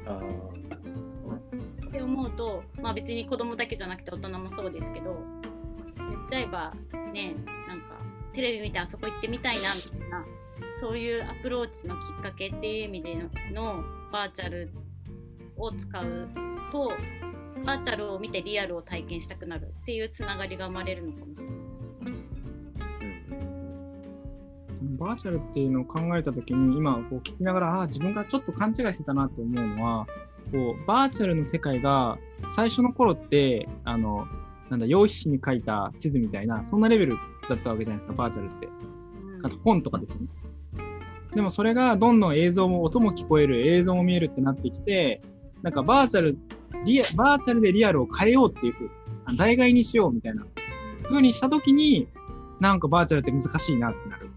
[0.07, 0.21] あ
[1.87, 5.25] って思うと、まあ、別に子供だけじゃなくて大人もそうですけど
[6.31, 6.75] 例えば
[7.13, 7.35] ね
[7.69, 7.95] なんか
[8.33, 10.25] テレビ見てあそこ行ってみたいなみたいな
[10.79, 13.17] そういうアプローチのきっかけっていう意味で
[13.53, 13.83] の
[14.13, 14.71] バーチャル
[15.57, 16.29] を使う
[16.71, 16.93] と
[17.65, 21.57] バーチャルを見てリアルを体験したくなるっていうつながりが生まれるのかもしれない。
[24.99, 30.07] バーチャルっていうのを考えた時に今こう聞きながらあ自分がちょっと勘違いしてたなと思うのは
[30.53, 32.19] こうバーチャルの世界が
[32.55, 34.27] 最初の頃ってあの
[34.71, 37.17] なんだ、用紙に書いた地図みたいな、そんなレベル
[37.49, 38.69] だったわけじゃないですか、バーチャルって。
[39.43, 40.29] あと本とかですよね。
[41.35, 45.21] でもそれがどんどん映像も、音も聞こえる、映像も見えるってなってきて、
[45.63, 46.39] なんかバーチャル、
[46.85, 48.91] リアバーチャルでリアルを変えようっていうふう、
[49.37, 50.47] 代替にしようみたいな
[51.05, 52.09] 風にしたときに、
[52.61, 54.31] なんかバーチャルって難しいなってなる。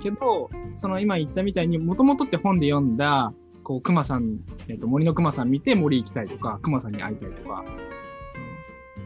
[0.00, 3.32] けど、その今言ったみたいに、もともとって本で読んだ、
[3.62, 7.91] こう、熊さん、えっ、と、森の熊さん見て森行きたいとか、熊さんに会いたいとか、うん、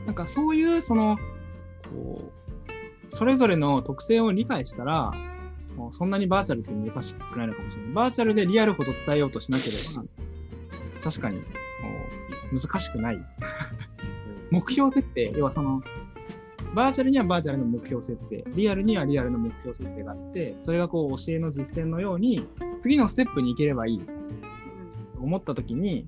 [0.07, 1.19] なんかそういう、その、
[1.91, 5.13] こう、それぞれの特性を理解したら、
[5.77, 7.93] もうそんなにバーチャルって難しくないのかもしれない。
[7.93, 10.05] バーチャルでリアルほど伝えようとしなければ、
[11.03, 11.43] 確かに、
[12.53, 13.19] 難しくない。
[14.51, 15.83] 目標設定、要はその、
[16.75, 22.47] バーチャルにはバーチャルの目標設定、リアルにはリアルの目標設定があって、それがこう教えの実践のように、
[22.81, 24.01] 次のステップに行ければいい。
[24.01, 26.07] と思ったときに、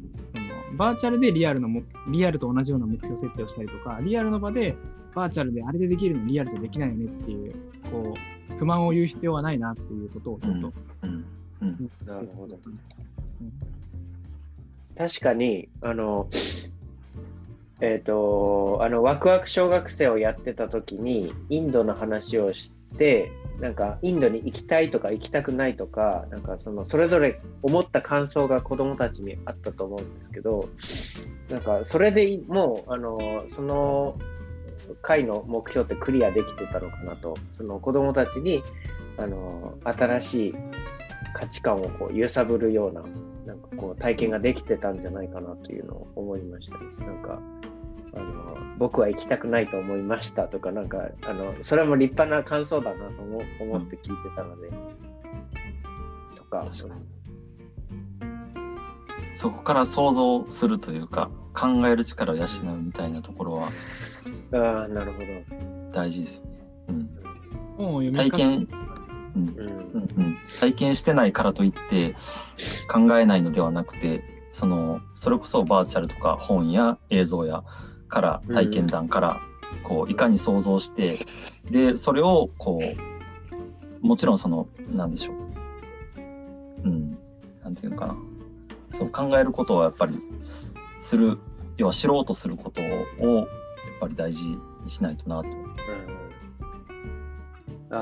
[0.77, 1.69] バーチャルでリアルの
[2.09, 4.77] リアルと同じような目標設定をしたりとか、リアルの場で
[5.15, 7.55] バーチャルであれでできるのリアルじゃできないよねっていう、
[7.91, 8.15] こ
[8.51, 10.73] う、不満を言う必要はないなっていうことをちょっと。
[11.03, 11.25] うん
[11.61, 12.59] うん、なるほど。
[14.97, 16.29] 確かに、あの、
[17.81, 23.31] えっ、ー、と、あの、ワクワク小学生をやってた時に、インドの話をして、
[23.61, 30.69] なんか、インドに行きたいとか行きたくないとか、なんか、その、それぞれ思った感想が子供たちにあったと思うんですけど、
[31.51, 34.17] なんか、それでもう、あの、その、
[35.03, 38.63] 回の目標ってクリアできてたのかなと、その子供たちに、
[39.17, 40.55] あの、新しい
[41.35, 43.03] 価値観をこう揺さぶるような、
[43.47, 47.41] なんかこう体験ができてたんじゃないかなというのを思いました、なんか、
[48.19, 54.71] あの僕は行きたくないと思いましたとか、なんか、あのそれも立派な感想だなと思思って聞いてたので、
[56.37, 56.67] とか。
[59.35, 62.47] そこから想像するというか、考える力を養う
[62.77, 63.69] みたいなところは、
[64.53, 65.27] ああ、なるほど。
[65.93, 66.59] 大事ですよね。
[67.79, 68.69] うん、体験、
[69.37, 72.17] うんうんうん、体験してないからといって
[72.91, 77.63] 考えないのではなくてそのそれこそバーチャルとか本や映像や
[78.09, 79.41] から体験談から
[79.85, 81.27] こういかに想像して
[81.71, 85.37] でそれをこうもちろんその何でしょう。
[86.85, 87.19] うん。
[87.63, 88.17] なんていうのかな。
[88.97, 90.19] その考えることはやっぱり
[90.99, 91.39] する
[91.77, 93.47] 要は知ろうとすることをやっ
[94.01, 95.49] ぱり大事にしないとなと。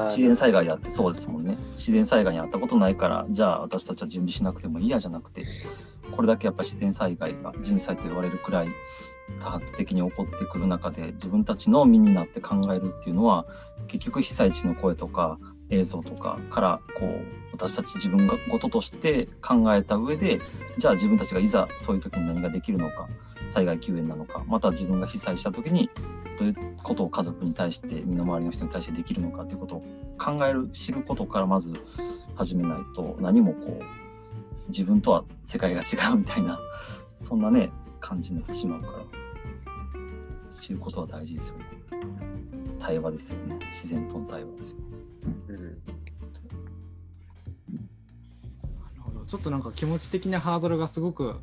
[0.08, 1.56] 自然災害やってそうですもんね。
[1.76, 5.46] 自然災害にあったことないから、じゃあ私たちは準備しなくてもいいやじゃなくて、
[6.10, 8.68] これだけやっぱ自然災害が人災と言われるくらい
[9.40, 13.46] 多発的に起こってくる中で自分たちの身になって考えるっていうのは
[13.88, 15.38] 結局被災地の声とか
[15.70, 20.40] 映像とかからこう私たち自分がこととして考えた上で
[20.78, 23.08] じゃあ自分たちがいざそういう時に何ができるのか
[23.48, 25.90] 災害救援なのかまた自分が被災した時に
[26.38, 29.82] どういうことを家族に対して身の回りの人に対してできるのかということを
[30.18, 31.72] 考える知ることからまず
[32.36, 33.82] 始めないと何もこう
[34.68, 36.60] 自分とは世界が違うみたいな
[37.22, 37.70] そんなね
[38.06, 39.04] 感じになってしまうから
[40.52, 41.64] 知ることは大事ですよね。
[42.78, 43.58] 対話ですよね。
[43.72, 44.76] 自然との対話ですよ、
[45.48, 45.80] うん、なる
[49.00, 51.34] ほどちょっとなんか気持ち的なハードルがすごく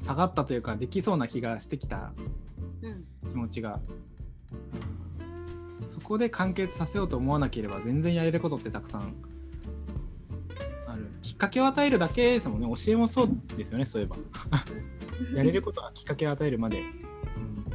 [0.00, 2.12] 下がったというかできそうな気がしてきた
[3.30, 3.80] 気持ちが、
[5.80, 9.14] うん、そこで完結させようと思わなければ全然やれることってたくさん
[10.86, 11.06] ある。
[11.22, 12.68] きっかけを与えるだけですもんね。
[12.84, 14.16] 教えもそうですよねそういえば。
[15.34, 16.80] やれることはきっかけを与えるまで。
[16.80, 17.70] うん、な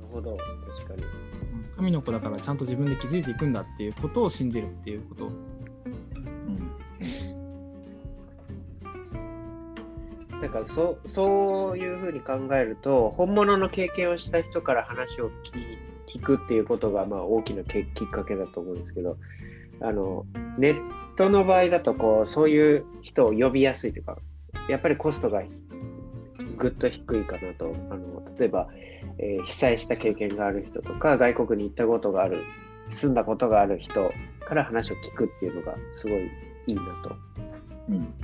[0.00, 1.02] るほど、確かに。
[1.76, 5.30] 神の子だからちゃんと自分で気づいていくんだっていうことを信じるっていうこと。
[10.40, 15.30] なんかそそういうふうに考えると本物の経験をした人から話を
[16.06, 19.16] 聞くっていうことがまあ大きなきっかけだと思うんですけど
[19.80, 20.26] あの
[20.58, 24.18] ネットの場合だとこうそういう人を呼びやすいというか
[24.68, 25.42] やっぱりコストが
[26.56, 27.74] ぐっと低いかなと。
[27.90, 28.68] あの例えば、
[29.18, 32.42] えー、被災した経験がある人とか外国に行ったことがある
[32.90, 36.30] 住んだことがある人から話を聞くっていうのがすごい
[36.66, 37.16] いいなと、
[37.88, 38.14] うん、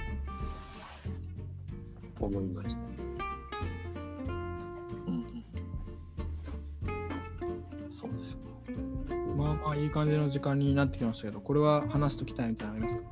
[2.20, 2.82] 思いました。
[5.06, 5.26] うん、
[7.90, 8.49] そうですよ
[9.40, 13.02] まあまあいい感じの時間になってきましたけど、これは話しときたいみたいなのありますか？